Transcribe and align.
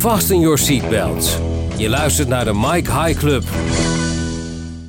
Fasten 0.00 0.40
your 0.40 0.58
seatbelts. 0.58 1.38
Je 1.76 1.88
luistert 1.88 2.28
naar 2.28 2.44
de 2.44 2.52
Mike 2.54 2.92
High 2.92 3.18
Club. 3.18 3.44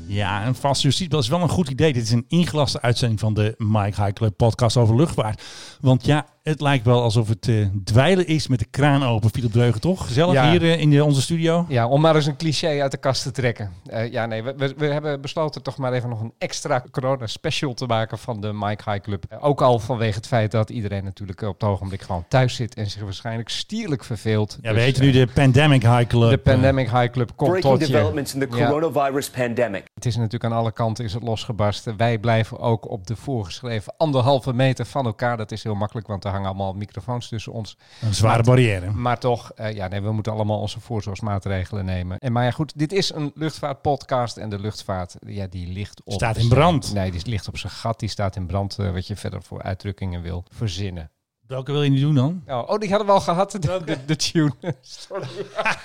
Ja, 0.08 0.44
en 0.44 0.56
vast 0.56 0.82
justitie 0.82 1.18
is 1.18 1.28
wel 1.28 1.41
een 1.41 1.50
goed 1.50 1.70
idee. 1.70 1.94
Dit 1.94 2.04
is 2.04 2.12
een 2.12 2.26
ingelaste 2.28 2.82
uitzending 2.82 3.20
van 3.20 3.34
de 3.34 3.55
Mike 3.58 4.02
High 4.02 4.13
Club 4.13 4.38
podcast 4.38 4.78
over 4.78 4.96
luchtvaart. 4.96 5.44
Want 5.82 6.05
ja, 6.05 6.26
het 6.44 6.62
lijkt 6.62 6.86
wel 6.86 7.02
alsof 7.02 7.28
het 7.28 7.48
uh, 7.48 7.68
dweilen 7.84 8.28
is 8.28 8.48
met 8.48 8.60
de 8.60 8.66
kraan 8.66 9.04
open. 9.04 9.30
Philip 9.30 9.52
Dreugen, 9.52 9.82
toch? 9.82 10.05
Gezellig 10.07 10.34
Ja. 10.34 10.50
hier 10.52 10.62
uh, 10.62 10.80
in 10.80 10.89
de, 10.89 11.04
onze 11.04 11.21
studio. 11.21 11.66
Ja, 11.70 11.88
om 11.88 12.02
maar 12.02 12.16
eens 12.16 12.25
een 12.25 12.36
cliché 12.38 12.82
uit 12.82 12.92
de 12.92 12.98
kast 12.98 13.24
te 13.24 13.32
trekken. 13.32 13.71
Eh, 13.86 14.12
ja, 14.12 14.25
nee, 14.25 14.43
we, 14.43 14.54
we, 14.57 14.74
we 14.78 14.86
hebben 14.86 15.21
besloten 15.21 15.64
toch 15.64 15.78
maar 15.78 15.93
even 15.93 16.10
nog 16.10 16.21
een 16.21 16.34
extra 16.38 16.84
corona 16.92 17.28
special 17.28 17.74
te 17.74 17.86
maken 17.86 18.18
van 18.18 18.42
de 18.42 18.52
Mike 18.54 18.89
High 18.92 19.04
Club. 19.04 19.24
Eh, 19.30 19.38
ook 19.46 19.62
al 19.62 19.80
vanwege 19.80 20.16
het 20.16 20.28
feit 20.28 20.52
dat 20.52 20.70
iedereen 20.70 21.04
natuurlijk 21.04 21.42
op 21.42 21.54
het 21.62 21.70
ogenblik 21.70 22.02
gewoon 22.02 22.25
thuis 22.28 22.55
zit 22.55 22.76
en 22.76 22.89
zich 22.89 23.02
waarschijnlijk 23.02 23.50
stierlijk 23.50 24.04
verveelt. 24.04 24.58
Ja, 24.62 24.70
we 24.70 24.76
Dus, 24.76 24.84
heten 24.84 25.01
eh, 25.07 25.14
nu 25.14 25.20
de 25.26 25.28
Pandemic 25.34 25.82
High 25.82 26.07
Club. 26.07 26.29
de 26.29 26.37
Pandemic 26.37 26.89
High 26.89 27.10
Club 27.12 27.32
komt 27.36 27.50
Breaking 27.51 27.73
tot 27.78 27.87
je. 27.87 27.93
developments 27.93 28.34
in 28.34 28.39
the 28.39 28.57
Ja. 28.57 28.68
coronavirus 28.70 29.29
pandemic. 29.29 29.84
Het 29.93 30.06
is 30.06 30.15
natuurlijk 30.15 30.43
aan 30.43 30.60
alle 30.60 30.71
kanten 30.71 31.06
is 31.06 31.14
het 31.14 31.23
losgebarsten. 31.23 31.98
Wij 31.98 32.17
blijven 32.20 32.59
ook 32.59 32.89
op 32.89 33.08
de 33.08 33.16
voorgeschreven 33.16 33.94
anderhalve 33.98 34.53
meter 34.53 34.86
van 34.86 35.06
elkaar. 35.06 35.38
Dat 35.38 35.52
is 35.52 35.64
heel 35.64 35.76
makkelijk, 35.76 36.08
want 36.08 36.30
er 36.31 36.38
hangen 36.38 36.56
allemaal 36.56 36.73
microfoons 36.73 37.28
tussen 37.28 37.52
ons. 37.52 37.78
Een 38.02 38.14
zware 38.14 38.44
barrière. 38.44 38.92
Maar 38.92 39.20
toch, 39.20 39.52
eh, 39.52 39.73
ja, 39.73 39.88
nee, 39.88 40.02
we 40.02 40.12
moeten 40.12 40.31
allemaal 40.31 40.59
onze 40.59 40.80
voorzorgsmaatregelen 40.80 41.86
nemen. 41.86 42.17
En 42.17 42.31
maar 42.31 42.44
ja, 42.44 42.52
goed, 42.52 42.73
dit 42.76 42.92
is 42.92 43.14
een 43.14 43.31
luchtvaartpodcast 43.36 44.38
en 44.38 44.50
de 44.50 44.59
luchtvaart, 44.59 45.16
ja, 45.26 45.48
die 45.48 45.67
ligt 45.67 46.02
op... 46.04 46.14
Staat 46.14 46.38
in 46.38 46.50
brand. 46.50 46.94
Nee, 46.94 47.12
die 47.12 47.22
ligt 47.26 47.48
op 47.48 47.58
zijn 47.58 47.73
gat, 47.73 48.00
die 48.00 48.09
staat 48.09 48.36
in 48.36 48.45
brand, 48.45 48.80
eh, 48.80 48.92
wat 48.92 49.08
je 49.08 49.16
verder 49.16 49.44
voor 49.44 49.62
uitdrukkingen 49.62 50.22
wil 50.22 50.44
verzinnen. 50.50 51.12
Welke 51.48 51.72
wil 51.72 51.84
je 51.84 51.90
nu 51.90 52.00
doen 52.00 52.16
dan? 52.16 52.44
Oh, 52.48 52.70
oh 52.70 52.80
die 52.80 52.90
hadden 52.90 53.08
we 53.08 53.14
al 53.14 53.22
gehad, 53.22 53.52
de, 53.52 53.82
de, 53.86 53.98
de 54.06 54.16
tune. 54.16 54.54
Sorry. 54.82 55.28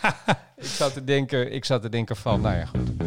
ik, 0.57 0.65
zat 0.65 0.93
te 0.93 1.05
denken, 1.05 1.53
ik 1.53 1.65
zat 1.65 1.83
te 1.83 1.89
denken 1.89 2.17
van, 2.17 2.41
nou 2.41 2.57
ja, 2.57 2.65
goed. 2.65 3.06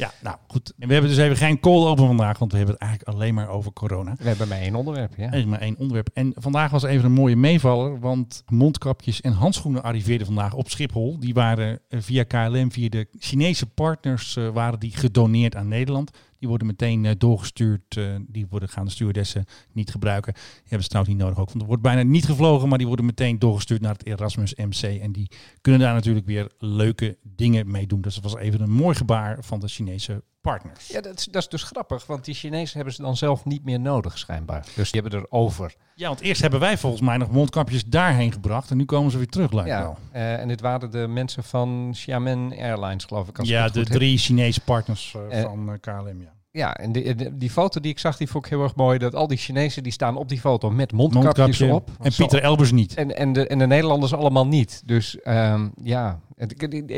Ja, 0.00 0.12
nou 0.22 0.36
goed. 0.46 0.72
En 0.78 0.86
we 0.86 0.92
hebben 0.92 1.10
dus 1.10 1.20
even 1.20 1.36
geen 1.36 1.60
call 1.60 1.86
open 1.86 2.06
vandaag, 2.06 2.38
want 2.38 2.50
we 2.50 2.56
hebben 2.56 2.74
het 2.74 2.84
eigenlijk 2.84 3.16
alleen 3.16 3.34
maar 3.34 3.48
over 3.48 3.72
corona. 3.72 4.14
We 4.18 4.28
hebben 4.28 4.48
maar 4.48 4.58
één 4.58 4.74
onderwerp, 4.74 5.12
ja. 5.16 5.32
Is 5.32 5.44
maar 5.44 5.60
één 5.60 5.76
onderwerp. 5.78 6.08
En 6.14 6.32
vandaag 6.36 6.70
was 6.70 6.82
even 6.82 7.04
een 7.04 7.12
mooie 7.12 7.36
meevaller, 7.36 8.00
want 8.00 8.42
mondkapjes 8.48 9.20
en 9.20 9.32
handschoenen 9.32 9.82
arriveerden 9.82 10.26
vandaag 10.26 10.54
op 10.54 10.70
Schiphol. 10.70 11.18
Die 11.18 11.34
waren 11.34 11.80
eh, 11.88 12.00
via 12.00 12.22
KLM, 12.22 12.72
via 12.72 12.88
de 12.88 13.06
Chinese 13.18 13.66
partners, 13.66 14.36
eh, 14.36 14.48
waren 14.48 14.80
die 14.80 14.96
gedoneerd 14.96 15.56
aan 15.56 15.68
Nederland. 15.68 16.10
Die 16.40 16.48
worden 16.48 16.66
meteen 16.66 17.04
eh, 17.04 17.12
doorgestuurd. 17.18 17.96
eh, 17.96 18.16
die 18.26 18.46
worden, 18.46 18.68
gaan 18.68 18.84
de 18.84 18.90
stewardessen 18.90 19.44
niet 19.72 19.90
gebruiken. 19.90 20.32
Die 20.32 20.42
hebben 20.62 20.82
ze 20.82 20.88
trouwens 20.88 21.14
niet 21.14 21.24
nodig 21.24 21.38
ook, 21.40 21.48
want 21.48 21.60
er 21.60 21.66
wordt 21.66 21.82
bijna 21.82 22.02
niet 22.02 22.24
gevlogen. 22.24 22.68
Maar 22.68 22.78
die 22.78 22.86
worden 22.86 23.04
meteen 23.06 23.38
doorgestuurd 23.38 23.80
naar 23.80 23.92
het 23.92 24.06
Erasmus 24.06 24.54
MC. 24.54 24.82
En 25.00 25.12
die 25.12 25.30
kunnen 25.60 25.80
daar 25.80 25.94
natuurlijk 25.94 26.26
weer 26.26 26.50
leuke 26.58 27.18
dingen 27.22 27.70
mee 27.70 27.86
doen. 27.86 28.00
Dus 28.00 28.14
dat 28.14 28.24
was 28.24 28.36
even 28.36 28.60
een 28.60 28.70
mooi 28.70 28.96
gebaar 28.96 29.44
van 29.44 29.60
de 29.60 29.68
Chinese 29.68 30.22
partners. 30.40 30.86
Ja, 30.88 31.00
dat 31.00 31.18
is, 31.18 31.24
dat 31.24 31.42
is 31.42 31.48
dus 31.48 31.62
grappig, 31.62 32.06
want 32.06 32.24
die 32.24 32.34
Chinezen 32.34 32.76
hebben 32.76 32.94
ze 32.94 33.02
dan 33.02 33.16
zelf 33.16 33.44
niet 33.44 33.64
meer 33.64 33.80
nodig, 33.80 34.18
schijnbaar. 34.18 34.66
Dus 34.76 34.90
die 34.92 35.00
hebben 35.00 35.20
er 35.20 35.26
over. 35.30 35.74
Ja, 35.94 36.08
want 36.08 36.20
eerst 36.20 36.40
hebben 36.40 36.60
wij 36.60 36.78
volgens 36.78 37.02
mij 37.02 37.16
nog 37.16 37.30
mondkapjes 37.30 37.84
daarheen 37.84 38.32
gebracht. 38.32 38.70
En 38.70 38.76
nu 38.76 38.84
komen 38.84 39.10
ze 39.10 39.16
weer 39.16 39.28
terug, 39.28 39.52
lijkt 39.52 39.68
Ja, 39.70 39.80
wel. 39.82 39.98
eh, 40.12 40.40
en 40.40 40.48
dit 40.48 40.60
waren 40.60 40.90
de 40.90 41.06
mensen 41.06 41.44
van 41.44 41.88
Xiamen 41.92 42.52
Airlines, 42.58 43.04
geloof 43.04 43.28
ik. 43.28 43.38
Als 43.38 43.48
Ja, 43.48 43.68
de 43.68 43.78
heb. 43.78 43.88
drie 43.88 44.18
Chinese 44.18 44.60
partners 44.60 45.14
eh, 45.14 45.38
Eh, 45.38 45.44
van 45.44 45.78
KLM, 45.80 46.20
ja. 46.20 46.32
Ja, 46.52 46.74
en 46.76 46.92
die, 47.38 47.50
foto 47.50 47.80
die 47.80 47.90
ik 47.90 47.98
zag, 47.98 48.16
die 48.16 48.28
vond 48.28 48.44
ik 48.44 48.50
heel 48.50 48.62
erg 48.62 48.74
mooi. 48.74 48.98
Dat 48.98 49.14
al 49.14 49.26
die 49.26 49.38
Chinezen 49.38 49.82
die 49.82 49.92
staan 49.92 50.16
op 50.16 50.28
die 50.28 50.40
foto 50.40 50.70
met 50.70 50.92
mondkapjes 50.92 51.58
Mondkapje. 51.58 51.74
op. 51.74 52.06
En 52.06 52.12
Pieter 52.16 52.42
Elbers 52.42 52.72
niet. 52.72 52.94
en, 52.94 53.16
en, 53.16 53.32
de, 53.32 53.46
en 53.46 53.58
de 53.58 53.66
Nederlanders 53.66 54.14
allemaal 54.14 54.46
niet. 54.46 54.82
Dus 54.86 55.20
ehm, 55.20 55.68
ja, 55.82 56.20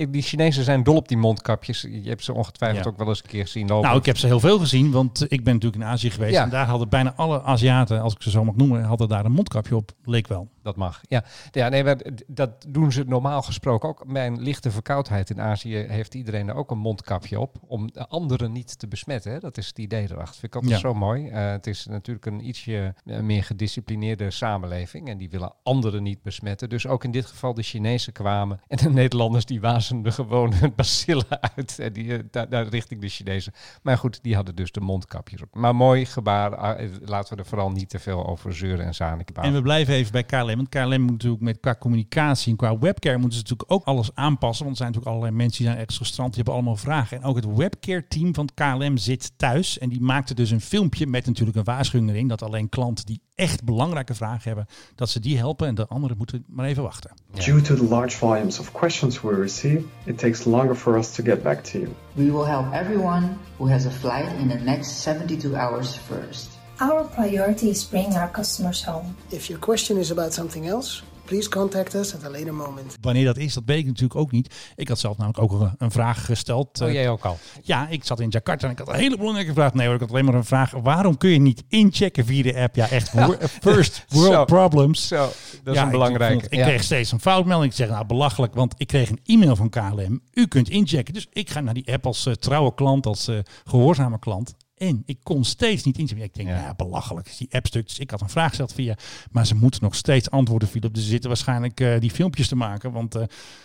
die, 0.08 0.22
Chinezen 0.22 0.64
zijn 0.64 0.82
dol 0.82 0.96
op 0.96 1.08
die 1.08 1.16
mondkapjes. 1.16 1.80
Je 1.90 2.08
hebt 2.08 2.24
ze 2.24 2.32
ongetwijfeld 2.32 2.84
Ja. 2.84 2.90
ook 2.90 2.98
wel 2.98 3.08
eens 3.08 3.22
een 3.22 3.28
keer 3.28 3.46
zien 3.46 3.66
lopen. 3.68 3.86
Nou, 3.86 3.98
ik 3.98 4.06
heb 4.06 4.16
ze 4.18 4.26
heel 4.26 4.40
veel 4.40 4.58
gezien, 4.58 4.90
want 4.90 5.24
ik 5.28 5.44
ben 5.44 5.54
natuurlijk 5.54 5.82
in 5.82 5.88
Azië 5.88 6.10
geweest. 6.10 6.34
Ja. 6.34 6.42
En 6.42 6.50
daar 6.50 6.66
hadden 6.66 6.88
bijna 6.88 7.12
alle 7.16 7.42
Aziaten, 7.42 8.00
als 8.02 8.14
ik 8.14 8.22
ze 8.22 8.30
zo 8.30 8.44
mag 8.44 8.54
noemen, 8.56 8.82
hadden 8.82 9.08
daar 9.08 9.24
een 9.24 9.32
mondkapje 9.32 9.76
op. 9.76 9.92
Leek 10.04 10.28
wel. 10.28 10.48
Dat 10.62 10.76
mag. 10.76 11.00
Ja, 11.08 11.24
ja 11.50 11.68
nee, 11.68 11.84
maar 11.84 11.96
dat 12.26 12.66
doen 12.68 12.92
ze 12.92 13.04
normaal 13.06 13.42
gesproken 13.42 13.88
ook. 13.88 14.12
Bij 14.12 14.26
een 14.26 14.40
lichte 14.42 14.70
verkoudheid 14.70 15.30
in 15.30 15.40
Azië 15.40 15.76
heeft 15.76 16.14
iedereen 16.14 16.48
er 16.48 16.54
ook 16.54 16.70
een 16.70 16.78
mondkapje 16.78 17.40
op. 17.40 17.56
Om 17.66 17.92
de 17.92 18.08
anderen 18.08 18.52
niet 18.52 18.78
te 18.78 18.88
besmetten. 18.88 19.32
Hè? 19.32 19.38
Dat 19.38 19.58
is 19.58 19.66
het 19.66 19.78
idee 19.78 20.02
erachter. 20.10 20.34
Vind 20.40 20.44
ik 20.44 20.54
altijd 20.54 20.72
Ja. 20.72 20.78
zo 20.78 20.94
mooi. 20.94 21.28
Eh, 21.28 21.50
het 21.50 21.66
is 21.66 21.86
natuurlijk 21.86 22.26
een 22.26 22.48
ietsje 22.48 22.94
eh, 23.04 23.20
meer 23.20 23.44
gedisciplineerde 23.44 24.30
samenleving. 24.30 25.08
En 25.08 25.18
die 25.18 25.30
willen 25.30 25.52
anderen 25.62 26.02
niet 26.02 26.22
besmetten. 26.22 26.68
Dus 26.68 26.86
ook 26.86 27.04
in 27.04 27.10
dit 27.10 27.26
geval 27.26 27.54
de 27.54 27.62
Chinezen 27.62 28.12
kwamen. 28.12 28.60
En 28.68 28.76
de 28.76 28.90
Nederlanders 28.90 29.44
die 29.44 29.60
wazen 29.60 30.04
er 30.04 30.12
gewoon 30.12 30.54
hun 30.54 30.72
bacillen 30.76 31.40
uit. 31.56 31.78
En 31.78 31.92
die, 31.92 32.16
eh, 32.16 32.22
daar, 32.30 32.48
daar 32.48 32.66
richting 32.66 33.00
de 33.00 33.08
Chinezen. 33.08 33.52
Maar 33.82 33.98
goed, 33.98 34.22
die 34.22 34.34
hadden 34.34 34.54
dus 34.54 34.72
de 34.72 34.80
mondkapjes 34.80 35.42
op. 35.42 35.54
Maar 35.54 35.74
mooi 35.76 36.06
gebaar. 36.06 36.56
Ah, 36.56 36.90
Laten 37.04 37.36
we 37.36 37.42
er 37.42 37.48
vooral 37.48 37.70
niet 37.70 37.88
te 37.88 37.98
veel 37.98 38.26
over 38.26 38.54
zeuren 38.54 38.86
en 38.86 38.94
zaniken. 38.94 39.34
En 39.34 39.52
we 39.52 39.62
blijven 39.62 39.94
even 39.94 40.12
bij 40.12 40.24
KLM. 40.24 40.51
Want 40.56 40.68
KLM 40.68 41.00
moet 41.00 41.10
natuurlijk 41.10 41.42
met 41.42 41.60
qua 41.60 41.76
communicatie 41.78 42.50
en 42.50 42.56
qua 42.56 42.78
webcare 42.78 43.18
moeten 43.18 43.38
ze 43.38 43.42
natuurlijk 43.42 43.72
ook 43.72 43.84
alles 43.84 44.10
aanpassen. 44.14 44.64
Want 44.64 44.78
er 44.78 44.82
zijn 44.82 44.92
natuurlijk 44.92 45.16
allerlei 45.16 45.36
mensen 45.36 45.58
die 45.58 45.66
zijn 45.66 45.78
ergens 45.78 45.98
gestrand. 45.98 46.28
Die 46.28 46.36
hebben 46.36 46.54
allemaal 46.54 46.76
vragen. 46.76 47.16
En 47.16 47.24
ook 47.24 47.36
het 47.36 47.56
webcare 47.56 48.06
team 48.08 48.34
van 48.34 48.48
KLM 48.54 48.96
zit 48.96 49.32
thuis. 49.36 49.78
En 49.78 49.88
die 49.88 50.00
maakte 50.00 50.34
dus 50.34 50.50
een 50.50 50.60
filmpje 50.60 51.06
met 51.06 51.26
natuurlijk 51.26 51.56
een 51.56 51.64
waarschuwing 51.64 52.10
erin. 52.10 52.28
Dat 52.28 52.42
alleen 52.42 52.68
klanten 52.68 53.06
die 53.06 53.20
echt 53.34 53.64
belangrijke 53.64 54.14
vragen 54.14 54.42
hebben, 54.42 54.66
dat 54.94 55.08
ze 55.08 55.20
die 55.20 55.38
helpen. 55.38 55.66
En 55.66 55.74
de 55.74 55.86
anderen 55.86 56.16
moeten 56.16 56.44
maar 56.48 56.66
even 56.66 56.82
wachten. 56.82 57.10
Due 57.30 57.60
to 57.60 57.74
the 57.74 57.84
large 57.84 58.16
volumes 58.16 58.58
of 58.58 58.72
questions 58.72 59.20
we 59.20 59.34
receive, 59.34 59.84
it 60.04 60.18
takes 60.18 60.44
longer 60.44 60.74
for 60.74 60.98
us 60.98 61.12
to 61.12 61.24
get 61.24 61.42
back 61.42 61.64
to 61.64 61.78
you. 61.78 61.90
We 62.12 62.32
will 62.32 62.46
help 62.46 62.72
everyone 62.72 63.28
who 63.56 63.68
has 63.68 63.86
a 63.86 63.90
flight 63.90 64.26
in 64.38 64.48
the 64.48 64.58
next 64.64 65.00
72 65.00 65.54
hours 65.54 65.96
first. 65.96 66.51
Our 66.78 67.04
priority 67.14 67.66
is 67.66 67.84
bringing 67.86 68.14
our 68.16 68.30
customers 68.30 68.84
home. 68.84 69.04
If 69.28 69.46
your 69.46 69.60
question 69.60 69.96
is 69.98 70.10
about 70.10 70.32
something 70.32 70.68
else, 70.68 71.02
please 71.24 71.48
contact 71.48 71.94
us 71.94 72.14
at 72.14 72.24
a 72.24 72.30
later 72.30 72.54
moment. 72.54 72.96
Wanneer 73.00 73.24
dat 73.24 73.36
is, 73.36 73.54
dat 73.54 73.62
weet 73.66 73.78
ik 73.78 73.86
natuurlijk 73.86 74.20
ook 74.20 74.30
niet. 74.32 74.54
Ik 74.76 74.88
had 74.88 74.98
zelf 74.98 75.16
namelijk 75.16 75.42
ook 75.52 75.70
een, 75.78 75.90
vraag 75.90 76.24
gesteld. 76.24 76.80
Oh, 76.80 76.88
eh, 76.88 76.94
jij 76.94 77.08
ook 77.08 77.24
al? 77.24 77.38
Ja, 77.62 77.88
ik 77.88 78.04
zat 78.04 78.20
in 78.20 78.28
Jakarta 78.28 78.66
en 78.66 78.72
ik 78.72 78.78
had 78.78 78.88
een 78.88 78.94
hele 78.94 79.16
belangrijke 79.16 79.52
vraag. 79.52 79.74
Nee 79.74 79.86
hoor, 79.86 79.94
ik 79.94 80.00
had 80.00 80.10
alleen 80.10 80.24
maar 80.24 80.34
een 80.34 80.44
vraag. 80.44 80.70
Waarom 80.70 81.16
kun 81.16 81.30
je 81.30 81.38
niet 81.38 81.64
inchecken 81.68 82.24
via 82.26 82.42
de 82.42 82.60
app? 82.60 82.74
Ja, 82.76 82.88
echt. 82.88 83.12
First 83.60 84.04
world 84.08 84.46
problems. 84.46 85.06
Zo, 85.08 85.16
dat 85.16 85.30
is 85.64 85.74
Ja, 85.74 85.80
een 85.80 85.86
ik 85.86 85.92
belangrijke. 85.92 86.40
vond- 86.40 86.52
Ik, 86.52 86.58
Ja. 86.58 86.64
kreeg 86.66 86.82
steeds 86.82 87.12
een 87.12 87.20
foutmelding. 87.20 87.70
Ik 87.70 87.76
zeg, 87.76 87.88
nou 87.88 88.06
belachelijk, 88.06 88.54
want 88.54 88.74
ik 88.76 88.86
kreeg 88.86 89.10
een 89.10 89.20
e-mail 89.24 89.56
van 89.56 89.68
KLM. 89.68 90.20
U 90.32 90.46
kunt 90.46 90.68
inchecken. 90.68 91.14
Dus 91.14 91.26
ik 91.32 91.50
ga 91.50 91.60
naar 91.60 91.74
die 91.74 91.92
app 91.92 92.06
als 92.06 92.26
eh, 92.26 92.32
trouwe 92.34 92.74
klant, 92.74 93.06
als 93.06 93.28
eh, 93.28 93.38
gehoorzame 93.64 94.18
klant. 94.18 94.54
En 94.82 95.02
ik 95.06 95.18
kon 95.22 95.44
steeds 95.44 95.84
niet 95.84 95.98
inchecken. 95.98 96.24
Ik 96.24 96.34
denk, 96.34 96.48
Ja. 96.48 96.54
ja, 96.54 96.74
belachelijk 96.74 97.26
is 97.28 97.36
die 97.36 97.48
app 97.50 97.66
stuk. 97.66 97.86
Dus 97.86 97.98
ik 97.98 98.10
had 98.10 98.20
een 98.20 98.28
vraag 98.28 98.48
gesteld 98.48 98.72
via. 98.72 98.94
Maar 99.30 99.46
ze 99.46 99.54
moeten 99.54 99.82
nog 99.82 99.94
steeds 99.94 100.30
antwoorden, 100.30 100.68
Philip. 100.68 100.94
Dus 100.94 101.02
ze 101.02 101.08
zitten 101.08 101.28
waarschijnlijk 101.28 101.80
eh, 101.80 102.00
die 102.00 102.10
filmpjes 102.10 102.48
te 102.48 102.56
maken. 102.56 102.92
Want 102.92 103.14
eh, 103.14 103.22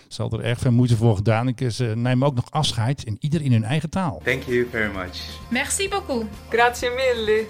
ze 0.07 0.21
hadden 0.21 0.39
er 0.39 0.45
erg 0.45 0.59
veel 0.59 0.71
moeite 0.71 0.95
voor 0.97 1.15
gedaan. 1.15 1.47
Ik, 1.47 1.61
eh, 1.61 1.69
ze 1.69 1.83
nemen 1.83 2.27
ook 2.27 2.35
nog 2.35 2.51
afscheid. 2.51 3.03
En 3.03 3.17
ieder 3.19 3.41
in 3.41 3.51
hun 3.51 3.63
eigen 3.63 3.89
taal. 3.89 4.21
Thank 4.23 4.43
you 4.43 4.67
very 4.71 4.95
much. 4.95 5.17
Merci 5.49 5.89
beaucoup. 5.89 6.25
Grazie 6.49 6.89
mille. 6.89 7.47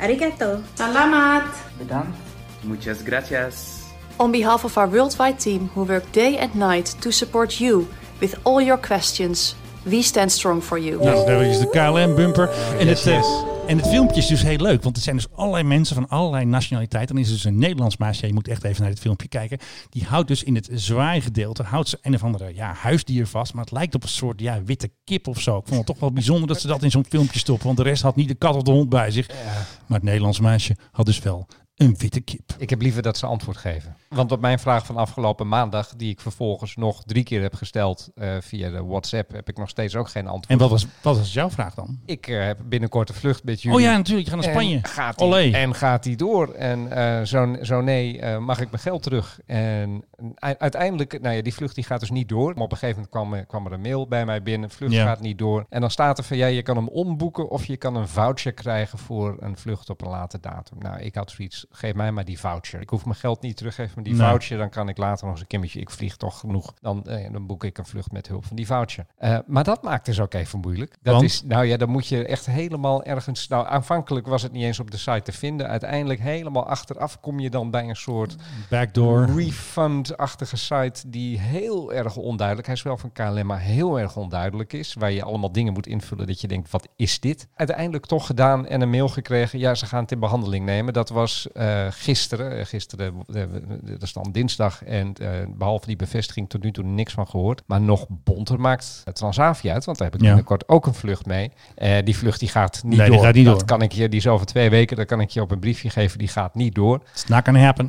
Arigato. 0.00 0.58
Salamat. 0.74 1.42
Bedankt. 1.78 2.16
Muchas 2.60 2.98
gracias. 3.04 3.78
On 4.16 4.30
behalf 4.30 4.64
of 4.64 4.76
our 4.76 4.90
worldwide 4.90 5.36
team 5.36 5.70
who 5.74 5.86
work 5.86 6.12
day 6.12 6.38
and 6.38 6.54
night 6.54 7.00
to 7.00 7.10
support 7.10 7.52
you 7.54 7.86
with 8.18 8.36
all 8.42 8.62
your 8.62 8.80
questions, 8.80 9.54
we 9.82 10.02
stand 10.02 10.32
strong 10.32 10.62
for 10.62 10.80
you. 10.80 11.04
Nou, 11.04 11.26
daar 11.26 11.44
is 11.44 11.58
de 11.58 11.68
KLM-bumper. 11.68 12.50
En, 12.78 12.86
Yes, 12.86 13.04
het, 13.04 13.12
eh, 13.12 13.18
yes. 13.18 13.26
en 13.66 13.76
het 13.76 13.88
filmpje 13.88 14.20
is 14.20 14.26
dus 14.26 14.42
heel 14.42 14.56
leuk. 14.56 14.82
Want 14.82 14.96
er 14.96 15.02
zijn 15.02 15.16
dus 15.16 15.26
allerlei 15.34 15.64
mensen 15.64 15.94
van 15.94 16.08
allerlei 16.08 16.44
nationaliteiten. 16.44 17.14
Dan 17.14 17.24
is 17.24 17.30
er 17.30 17.34
dus 17.34 17.44
een 17.44 17.58
Nederlands 17.58 17.96
meisje. 17.96 18.26
Je 18.26 18.32
moet 18.32 18.48
echt 18.48 18.64
even 18.64 18.80
naar 18.80 18.90
dit 18.90 19.00
filmpje 19.00 19.28
kijken. 19.28 19.58
Die 19.90 20.04
houdt 20.04 20.28
dus 20.28 20.42
in 20.42 20.54
het 20.54 20.68
zwaaigedeelte 20.72 21.62
houdt 21.62 21.88
ze 21.88 21.98
een 22.02 22.14
of 22.14 22.24
andere 22.24 22.54
ja, 22.54 22.72
huisdier 22.74 23.26
vast. 23.26 23.54
Maar 23.54 23.64
het 23.64 23.72
lijkt 23.72 23.94
op 23.94 24.02
een 24.02 24.08
soort 24.08 24.40
ja, 24.40 24.62
witte 24.64 24.90
kip 25.04 25.28
of 25.28 25.40
zo. 25.40 25.56
Ik 25.56 25.64
vond 25.66 25.76
het 25.76 25.86
toch 25.86 26.00
wel 26.00 26.12
bijzonder 26.12 26.48
dat 26.48 26.60
ze 26.60 26.66
dat 26.66 26.82
in 26.82 26.90
zo'n 26.90 27.06
filmpje 27.08 27.38
stoppen. 27.38 27.66
Want 27.66 27.78
de 27.78 27.84
rest 27.84 28.02
had 28.02 28.16
niet 28.16 28.28
de 28.28 28.34
kat 28.34 28.54
of 28.54 28.62
de 28.62 28.70
hond 28.70 28.88
bij 28.88 29.10
zich. 29.10 29.28
Maar 29.86 29.98
het 29.98 30.02
Nederlands 30.02 30.40
meisje 30.40 30.76
had 30.92 31.06
dus 31.06 31.18
wel 31.18 31.46
een 31.80 31.94
witte 31.98 32.20
kip. 32.20 32.52
Ik 32.58 32.70
heb 32.70 32.80
liever 32.82 33.02
dat 33.02 33.16
ze 33.16 33.26
antwoord 33.26 33.56
geven. 33.56 33.96
Want 34.08 34.32
op 34.32 34.40
mijn 34.40 34.58
vraag 34.58 34.86
van 34.86 34.96
afgelopen 34.96 35.48
maandag, 35.48 35.94
die 35.96 36.10
ik 36.10 36.20
vervolgens 36.20 36.76
nog 36.76 37.02
drie 37.06 37.22
keer 37.24 37.42
heb 37.42 37.54
gesteld 37.54 38.08
eh, 38.14 38.36
via 38.40 38.70
de 38.70 38.84
WhatsApp, 38.84 39.32
heb 39.32 39.48
ik 39.48 39.56
nog 39.58 39.68
steeds 39.68 39.96
ook 39.96 40.08
geen 40.08 40.26
antwoord. 40.26 40.46
En 40.48 40.58
wat 40.58 40.70
was, 40.70 40.86
wat 41.02 41.16
was 41.18 41.32
jouw 41.32 41.50
vraag 41.50 41.74
dan? 41.74 41.98
Ik 42.04 42.26
eh, 42.26 42.44
heb 42.44 42.58
binnenkort 42.64 43.08
een 43.08 43.14
vlucht 43.14 43.44
met 43.44 43.62
jullie. 43.62 43.78
Oh 43.78 43.84
ja, 43.84 43.96
natuurlijk. 43.96 44.28
Je 44.28 44.34
gaat 44.34 44.44
naar 44.44 44.50
Spanje. 44.52 44.76
En 44.76 44.84
gaat 44.84 45.20
Olé. 45.20 45.42
die, 45.42 45.56
en 45.56 45.74
gaat 45.74 46.02
die 46.02 46.16
door? 46.16 46.52
En 46.52 46.92
eh, 46.92 47.24
zo, 47.26 47.56
zo 47.62 47.80
nee, 47.80 48.38
mag 48.38 48.60
ik 48.60 48.70
mijn 48.70 48.82
geld 48.82 49.02
terug? 49.02 49.40
En 49.46 50.04
uiteindelijk, 50.58 51.20
nou 51.20 51.34
ja, 51.36 51.42
die 51.42 51.54
vlucht 51.54 51.74
die 51.74 51.84
gaat 51.84 52.00
dus 52.00 52.10
niet 52.10 52.28
door. 52.28 52.54
Maar 52.54 52.64
op 52.64 52.72
een 52.72 52.78
gegeven 52.78 53.02
moment 53.02 53.10
kwam, 53.28 53.34
er- 53.40 53.46
kwam 53.46 53.66
er 53.66 53.72
een 53.72 53.80
mail 53.80 54.06
bij 54.08 54.24
mij 54.24 54.42
binnen. 54.42 54.70
Vlucht 54.70 54.92
Ja. 54.92 55.04
gaat 55.04 55.20
niet 55.20 55.38
door. 55.38 55.66
En 55.68 55.80
dan 55.80 55.90
staat 55.90 56.18
er 56.18 56.24
van, 56.24 56.36
ja, 56.36 56.46
je 56.46 56.62
kan 56.62 56.76
hem 56.76 56.88
omboeken 56.88 57.50
of 57.50 57.64
je 57.66 57.76
kan 57.76 57.94
een 57.96 58.08
voucher 58.08 58.52
krijgen 58.52 58.98
voor 58.98 59.36
een 59.40 59.56
vlucht 59.56 59.90
op 59.90 60.02
een 60.02 60.08
later 60.08 60.40
datum. 60.40 60.78
Nou, 60.78 61.00
ik 61.00 61.14
had 61.14 61.30
zoiets, 61.30 61.66
geef 61.72 61.94
mij 61.94 62.12
maar 62.12 62.24
die 62.24 62.38
voucher. 62.38 62.80
Ik 62.80 62.88
hoef 62.90 63.04
mijn 63.04 63.16
geld 63.16 63.42
niet 63.42 63.56
terug, 63.56 63.74
geef 63.74 63.96
me 63.96 64.02
die 64.02 64.14
Nee. 64.14 64.22
voucher. 64.26 64.58
Dan 64.58 64.70
kan 64.70 64.88
ik 64.88 64.96
later 64.96 65.22
nog 65.24 65.32
eens 65.32 65.40
een 65.40 65.46
kimmertje, 65.46 65.80
ik 65.80 65.90
vlieg 65.90 66.16
toch 66.16 66.38
genoeg. 66.38 66.72
Dan, 66.80 67.04
eh, 67.06 67.32
dan 67.32 67.46
boek 67.46 67.64
ik 67.64 67.78
een 67.78 67.86
vlucht 67.86 68.12
met 68.12 68.28
hulp 68.28 68.44
van 68.44 68.56
die 68.56 68.66
voucher. 68.66 69.06
Eh, 69.16 69.38
maar 69.46 69.64
dat 69.64 69.82
maakt 69.82 70.06
dus 70.06 70.20
ook 70.20 70.34
even 70.34 70.58
moeilijk. 70.58 70.96
Dat 71.02 71.14
Want? 71.14 71.24
is, 71.26 71.42
nou 71.42 71.64
ja, 71.64 71.76
dan 71.76 71.88
moet 71.88 72.06
je 72.06 72.26
echt 72.26 72.46
helemaal 72.46 73.02
ergens... 73.04 73.48
Nou, 73.48 73.66
aanvankelijk 73.66 74.26
was 74.26 74.42
het 74.42 74.52
niet 74.52 74.62
eens 74.64 74.80
op 74.80 74.90
de 74.90 74.96
site 74.96 75.22
te 75.22 75.32
vinden. 75.32 75.68
Uiteindelijk 75.68 76.20
helemaal 76.20 76.66
achteraf 76.66 77.20
kom 77.20 77.40
je 77.40 77.50
dan 77.50 77.70
bij 77.70 77.88
een 77.88 77.96
soort 77.96 78.36
Backdoor. 78.68 79.24
refund-achtige 79.74 80.56
site 80.56 81.10
die 81.10 81.38
heel 81.38 81.92
erg 81.92 82.16
onduidelijk, 82.16 82.66
hij 82.66 82.76
is 82.76 82.82
wel 82.82 82.96
van 82.96 83.12
KLM, 83.12 83.46
maar 83.46 83.60
heel 83.60 83.98
erg 84.00 84.16
onduidelijk 84.16 84.72
is, 84.72 84.94
waar 84.94 85.10
je 85.12 85.22
allemaal 85.22 85.52
dingen 85.52 85.72
moet 85.72 85.86
invullen 85.86 86.26
dat 86.26 86.40
je 86.40 86.48
denkt, 86.48 86.70
wat 86.70 86.88
is 86.96 87.20
dit? 87.20 87.48
Uiteindelijk 87.54 88.06
toch 88.06 88.26
gedaan 88.26 88.66
en 88.66 88.80
een 88.80 88.90
mail 88.90 89.08
gekregen, 89.08 89.58
ja, 89.58 89.74
ze 89.74 89.86
gaan 89.86 90.02
het 90.02 90.12
in 90.12 90.20
behandeling 90.20 90.64
nemen. 90.64 90.92
Dat 90.92 91.08
was 91.08 91.48
eh, 91.52 91.86
gisteren, 91.90 92.58
Eh, 92.58 92.64
gisteren, 92.66 93.14
eh, 93.32 93.42
dat 93.82 94.02
is 94.02 94.12
dan 94.12 94.28
dinsdag 94.32 94.84
en 94.84 95.14
eh, 95.14 95.28
behalve 95.56 95.86
die 95.86 95.96
bevestiging 95.96 96.48
tot 96.48 96.62
nu 96.62 96.72
toe 96.72 96.84
niks 96.84 97.12
van 97.12 97.26
gehoord. 97.28 97.62
Maar 97.66 97.80
nog 97.80 98.06
bonter 98.08 98.60
maakt 98.60 99.02
Transavia 99.12 99.72
uit, 99.72 99.84
want 99.84 99.98
daar 99.98 100.06
heb 100.06 100.16
ik 100.16 100.22
Ja. 100.22 100.26
binnenkort 100.26 100.68
ook 100.68 100.86
een 100.86 100.94
vlucht 100.94 101.26
mee. 101.26 101.50
Die 102.04 102.16
vlucht 102.16 102.40
die 102.40 102.48
gaat 102.48 102.80
niet 102.84 102.96
Nee, 102.98 103.06
die 103.08 103.16
door. 103.16 103.24
gaat 103.24 103.34
niet 103.34 103.44
dat 103.44 103.58
door. 103.58 103.68
kan 103.68 103.82
ik 103.82 103.92
je, 103.92 104.08
die 104.08 104.18
is 104.18 104.26
over 104.26 104.46
twee 104.46 104.70
weken, 104.70 104.96
dat 104.96 105.06
kan 105.06 105.20
ik 105.20 105.30
je 105.30 105.40
op 105.40 105.50
een 105.50 105.58
briefje 105.60 105.90
geven, 105.90 106.18
die 106.18 106.28
gaat 106.28 106.54
niet 106.54 106.74
door. 106.74 107.02
It's 107.12 107.24
not 107.26 107.44
gonna 107.44 107.60
happen. 107.60 107.88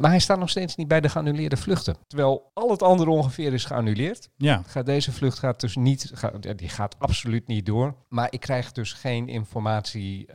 Maar 0.00 0.10
hij 0.10 0.18
staat 0.18 0.38
nog 0.38 0.50
steeds 0.50 0.76
niet 0.76 0.88
bij 0.88 1.00
de 1.00 1.08
geannuleerde 1.08 1.56
vluchten. 1.56 1.96
Terwijl 2.06 2.50
al 2.54 2.70
het 2.70 2.82
andere 2.82 3.10
ongeveer 3.10 3.52
is 3.52 3.64
geannuleerd. 3.64 4.28
Ja. 4.36 4.62
Gaat 4.66 4.86
deze 4.86 5.12
vlucht 5.12 5.38
gaat 5.38 5.60
dus 5.60 5.76
niet, 5.76 6.10
gaat, 6.14 6.58
die 6.58 6.68
gaat 6.68 6.96
absoluut 6.98 7.46
niet 7.46 7.66
door. 7.66 7.94
Maar 8.08 8.26
ik 8.30 8.40
krijg 8.40 8.72
dus 8.72 8.92
geen 8.92 9.28
informatie 9.28 10.26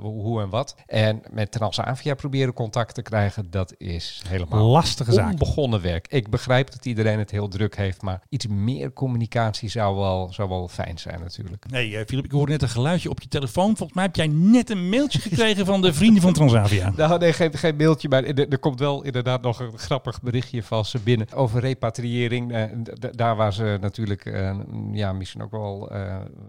hoe 0.00 0.42
en 0.42 0.48
wat. 0.48 0.74
En 0.86 1.20
met 1.30 1.50
Transavia 1.52 1.88
proberen 2.16 2.54
contact 2.54 2.94
te 2.94 3.02
krijgen, 3.02 3.50
dat 3.50 3.74
is 3.78 4.22
helemaal 4.28 4.66
Lastige 4.70 5.12
zaak. 5.12 5.30
onbegonnen 5.30 5.80
werk. 5.82 6.06
Ik 6.08 6.30
begrijp 6.30 6.70
dat 6.70 6.86
iedereen 6.86 7.18
het 7.18 7.30
heel 7.30 7.48
druk 7.48 7.76
heeft, 7.76 8.02
maar 8.02 8.22
iets 8.28 8.46
meer 8.46 8.92
communicatie 8.92 9.68
zou 9.68 9.96
wel, 9.96 10.32
zou 10.32 10.48
wel 10.48 10.68
fijn 10.68 10.98
zijn 10.98 11.20
natuurlijk. 11.20 11.64
Nee, 11.70 11.96
eh, 11.96 12.06
Filip, 12.06 12.24
ik 12.24 12.30
hoorde 12.30 12.52
net 12.52 12.62
een 12.62 12.68
geluidje 12.68 13.10
op 13.10 13.20
je 13.22 13.28
telefoon. 13.28 13.76
Volgens 13.76 13.92
mij 13.92 14.04
heb 14.04 14.16
jij 14.16 14.26
net 14.28 14.70
een 14.70 14.88
mailtje 14.88 15.18
gekregen 15.20 15.66
van 15.66 15.80
de 15.82 15.92
vrienden 15.92 16.22
van 16.22 16.32
Transavia. 16.32 16.92
Nou, 16.96 17.18
nee, 17.18 17.32
geen, 17.32 17.54
geen 17.54 17.76
mailtje, 17.76 18.08
maar 18.08 18.24
er, 18.24 18.48
er 18.48 18.58
komt 18.58 18.78
wel 18.78 19.02
inderdaad 19.02 19.42
nog 19.42 19.60
een 19.60 19.78
grappig 19.78 20.22
berichtje 20.22 20.62
van 20.62 20.84
ze 20.84 20.98
binnen 20.98 21.32
over 21.34 21.60
repatriëring. 21.60 22.52
D- 22.82 23.18
daar 23.18 23.36
waar 23.36 23.52
ze 23.52 23.78
natuurlijk 23.80 24.24
eh, 24.24 24.58
ja, 24.92 25.12
misschien 25.12 25.42
ook 25.42 25.50
wel 25.50 25.92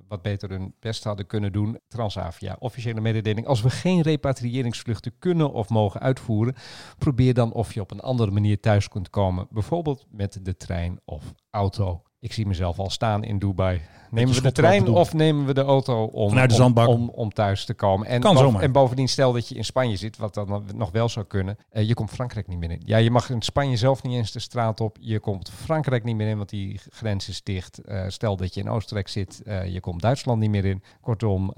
wat 0.08 0.22
beter 0.22 0.50
hun 0.50 0.74
best 0.80 1.04
hadden 1.04 1.26
kunnen 1.28 1.52
doen. 1.52 1.80
Transavia, 1.88 2.56
officiële 2.60 3.02
mededeling. 3.02 3.48
Als 3.48 3.62
we 3.62 3.70
geen 3.70 4.02
repatriëringsvluchten 4.02 5.12
kunnen 5.20 5.31
of 5.40 5.70
mogen 5.70 6.02
uitvoeren, 6.02 6.56
probeer 6.98 7.34
dan 7.34 7.54
of 7.54 7.74
je 7.74 7.82
op 7.82 7.92
een 7.92 8.00
andere 8.00 8.32
manier 8.32 8.60
thuis 8.60 8.88
kunt 8.88 9.10
komen. 9.10 9.48
Bijvoorbeeld 9.50 10.06
met 10.10 10.40
de 10.42 10.58
trein 10.58 11.00
of 11.06 11.34
auto. 11.50 12.02
Ik 12.20 12.34
zie 12.34 12.48
mezelf 12.48 12.80
al 12.80 12.90
staan 12.90 13.24
in 13.24 13.40
Dubai. 13.40 13.82
Nemen 14.12 14.34
we 14.34 14.42
de 14.42 14.52
trein 14.52 14.88
of 14.88 15.14
nemen 15.14 15.46
we 15.46 15.54
de 15.54 15.62
auto 15.62 16.04
om, 16.04 16.30
Vanuit 16.30 16.50
de 16.50 16.56
om- 16.56 16.62
zandbak. 16.62 16.88
om, 16.88 17.10
om 17.10 17.34
thuis 17.34 17.66
te 17.66 17.74
komen? 17.74 18.08
En, 18.08 18.22
Kan 18.22 18.34
boven- 18.34 18.48
zomaar. 18.48 18.64
en 18.64 18.72
bovendien, 18.72 19.08
stel 19.10 19.34
dat 19.34 19.48
je 19.48 19.56
in 19.56 19.66
Spanje 19.66 19.96
zit, 19.96 20.18
wat 20.18 20.34
dan 20.34 20.64
nog 20.76 20.92
wel 20.92 21.10
zou 21.10 21.26
kunnen. 21.26 21.58
eh, 21.70 21.88
je 21.88 21.94
komt 21.94 22.10
Frankrijk 22.10 22.48
niet 22.48 22.58
meer 22.60 22.72
in. 22.72 22.82
Ja, 22.86 22.98
je 22.98 23.12
mag 23.12 23.30
in 23.30 23.42
Spanje 23.42 23.78
zelf 23.78 24.04
niet 24.04 24.14
eens 24.14 24.32
de 24.32 24.40
straat 24.40 24.80
op. 24.82 24.98
Je 25.00 25.20
komt 25.20 25.52
Frankrijk 25.64 26.04
niet 26.04 26.16
meer 26.16 26.28
in, 26.28 26.38
want 26.38 26.50
die 26.50 26.80
grens 26.90 27.30
is 27.30 27.44
dicht. 27.44 27.78
Eh, 27.78 28.04
stel 28.08 28.36
dat 28.38 28.54
je 28.54 28.62
in 28.62 28.70
Oostenrijk 28.70 29.08
zit, 29.08 29.42
eh, 29.46 29.74
je 29.74 29.80
komt 29.80 30.02
Duitsland 30.02 30.40
niet 30.40 30.50
meer 30.50 30.66
in. 30.66 30.84
Kortom, 31.02 31.50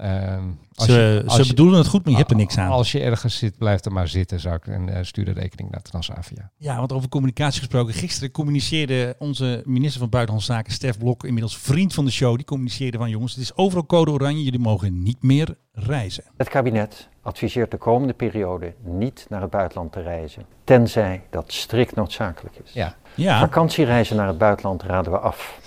als 0.74 0.86
Ze, 0.86 0.92
je- 0.92 1.22
als 1.24 1.34
ze 1.36 1.42
je- 1.42 1.48
bedoelen 1.48 1.78
het 1.78 1.86
goed, 1.88 2.02
maar 2.02 2.12
je 2.12 2.18
hebt 2.18 2.30
er 2.30 2.36
niks 2.36 2.58
aan. 2.58 2.70
Als 2.70 2.92
je 2.92 3.00
ergens 3.00 3.38
zit, 3.38 3.58
blijf 3.58 3.84
er 3.84 3.92
maar 3.92 4.08
zitten, 4.08 4.40
zou 4.40 4.54
ik. 4.54 4.66
En 4.66 5.06
stuur 5.06 5.24
de 5.24 5.32
rekening 5.32 5.70
naar 5.70 5.82
Transavia. 5.82 6.50
Ja, 6.56 6.76
want 6.78 6.92
over 6.92 7.08
communicatie 7.08 7.58
gesproken. 7.58 7.94
Gisteren 7.94 8.30
communiceerde 8.30 9.16
onze 9.18 9.62
minister 9.66 10.00
van 10.00 10.08
Buitenlandse 10.08 10.52
Zaken, 10.52 10.72
Stef 10.72 10.98
Blok, 10.98 11.24
inmiddels 11.24 11.58
vriend 11.58 11.94
van 11.94 12.04
de 12.04 12.10
show, 12.10 12.36
die 12.44 12.52
communiceerde 12.56 12.98
van 12.98 13.10
jongens, 13.10 13.32
het 13.34 13.42
is 13.42 13.56
overal 13.56 13.86
code 13.86 14.10
oranje, 14.10 14.42
jullie 14.42 14.58
mogen 14.60 15.02
niet 15.02 15.22
meer 15.22 15.56
reizen. 15.72 16.24
Het 16.36 16.48
kabinet 16.48 17.08
adviseert 17.22 17.70
de 17.70 17.76
komende 17.76 18.12
periode 18.14 18.74
niet 18.82 19.26
naar 19.28 19.40
het 19.40 19.50
buitenland 19.50 19.92
te 19.92 20.02
reizen, 20.02 20.42
tenzij 20.64 21.22
dat 21.30 21.52
strikt 21.52 21.94
noodzakelijk 21.94 22.56
is. 22.64 22.72
Ja. 22.72 22.94
Ja, 23.14 23.38
Vakantiereizen 23.38 24.16
naar 24.16 24.26
het 24.26 24.38
buitenland 24.38 24.82
raden 24.82 25.12
we 25.12 25.18
af. 25.18 25.58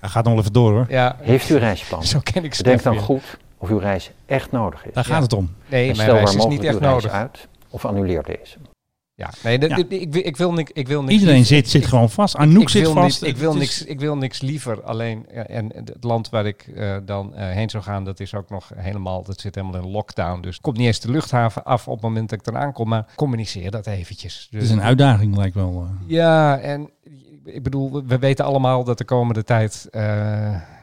hij 0.00 0.08
gaat 0.08 0.24
nog 0.24 0.32
wel 0.32 0.40
even 0.42 0.52
door 0.52 0.72
hoor. 0.72 0.86
Ja, 0.88 1.16
Heeft 1.20 1.48
u 1.50 1.56
reisplan? 1.56 2.02
zo 2.04 2.18
ken 2.22 2.44
ik 2.44 2.56
Bedenk 2.56 2.80
Stef 2.80 2.82
dan 2.82 2.98
goed 2.98 3.38
of 3.58 3.68
uw 3.68 3.78
reis 3.78 4.10
echt 4.26 4.50
nodig 4.52 4.86
is. 4.86 4.94
Daar 4.94 5.04
gaat 5.04 5.22
het 5.22 5.32
om. 5.32 5.54
Nee, 5.68 5.90
En 5.90 5.96
mijn 5.96 6.08
stel 6.08 6.14
reis 6.14 6.28
is 6.28 6.34
niet 6.34 6.44
mogelijk 6.44 6.64
echt 6.64 6.74
uw 6.74 6.80
reis 6.80 6.92
nodig. 7.02 7.10
uit 7.12 7.48
of 7.70 7.84
annuleer 7.84 8.22
deze. 8.22 8.56
Ja, 9.16 9.30
nee, 9.42 9.58
Ja. 9.68 9.76
ik, 9.88 10.12
wil- 10.12 10.24
ik 10.26 10.36
wil 10.36 10.52
niks. 10.52 10.70
Ik 10.74 10.88
wil 10.88 11.02
niks 11.02 11.12
Iedereen 11.20 11.44
zit, 11.46 11.68
zit 11.68 11.86
gewoon 11.86 12.10
vast. 12.10 12.36
Anouk 12.36 12.68
zit 12.68 12.88
vast. 12.88 13.20
Niet, 13.22 13.30
ik, 13.30 13.36
wil 13.36 13.52
Het 13.54 13.62
is- 13.62 13.68
niks, 13.78 13.90
ik 13.90 14.00
wil 14.00 14.16
niks 14.16 14.40
liever. 14.40 14.82
Alleen, 14.82 15.28
en 15.28 15.70
het 15.74 15.96
land 16.04 16.28
waar 16.28 16.46
ik 16.46 16.66
eh, 16.74 16.96
dan 17.04 17.34
eh, 17.34 17.48
heen 17.50 17.70
zou 17.70 17.82
gaan, 17.82 18.04
dat 18.04 18.20
is 18.20 18.34
ook 18.34 18.50
nog 18.50 18.70
helemaal, 18.74 19.22
dat 19.22 19.40
zit 19.40 19.54
helemaal 19.54 19.82
in 19.82 19.90
lockdown. 19.90 20.40
Dus 20.40 20.60
komt 20.60 20.76
niet 20.76 20.86
eens 20.86 21.00
de 21.00 21.10
luchthaven 21.10 21.64
af 21.64 21.86
op 21.88 21.92
het 21.94 22.02
moment 22.02 22.28
dat 22.30 22.38
ik 22.38 22.46
eraan 22.46 22.72
kom, 22.72 22.88
maar 22.88 23.06
communiceer 23.16 23.70
dat 23.70 23.86
eventjes. 23.86 24.40
Het 24.50 24.60
Dus, 24.60 24.62
is 24.62 24.70
een 24.70 24.82
uitdaging 24.82 25.36
lijkt 25.36 25.54
wel. 25.54 25.86
eh. 25.88 26.08
ja, 26.10 26.58
en 26.58 26.90
ik 27.44 27.62
bedoel, 27.62 27.92
we- 27.92 28.02
we 28.06 28.18
weten 28.18 28.44
allemaal 28.44 28.84
dat 28.84 28.98
de 28.98 29.04
komende 29.04 29.44
tijd, 29.44 29.88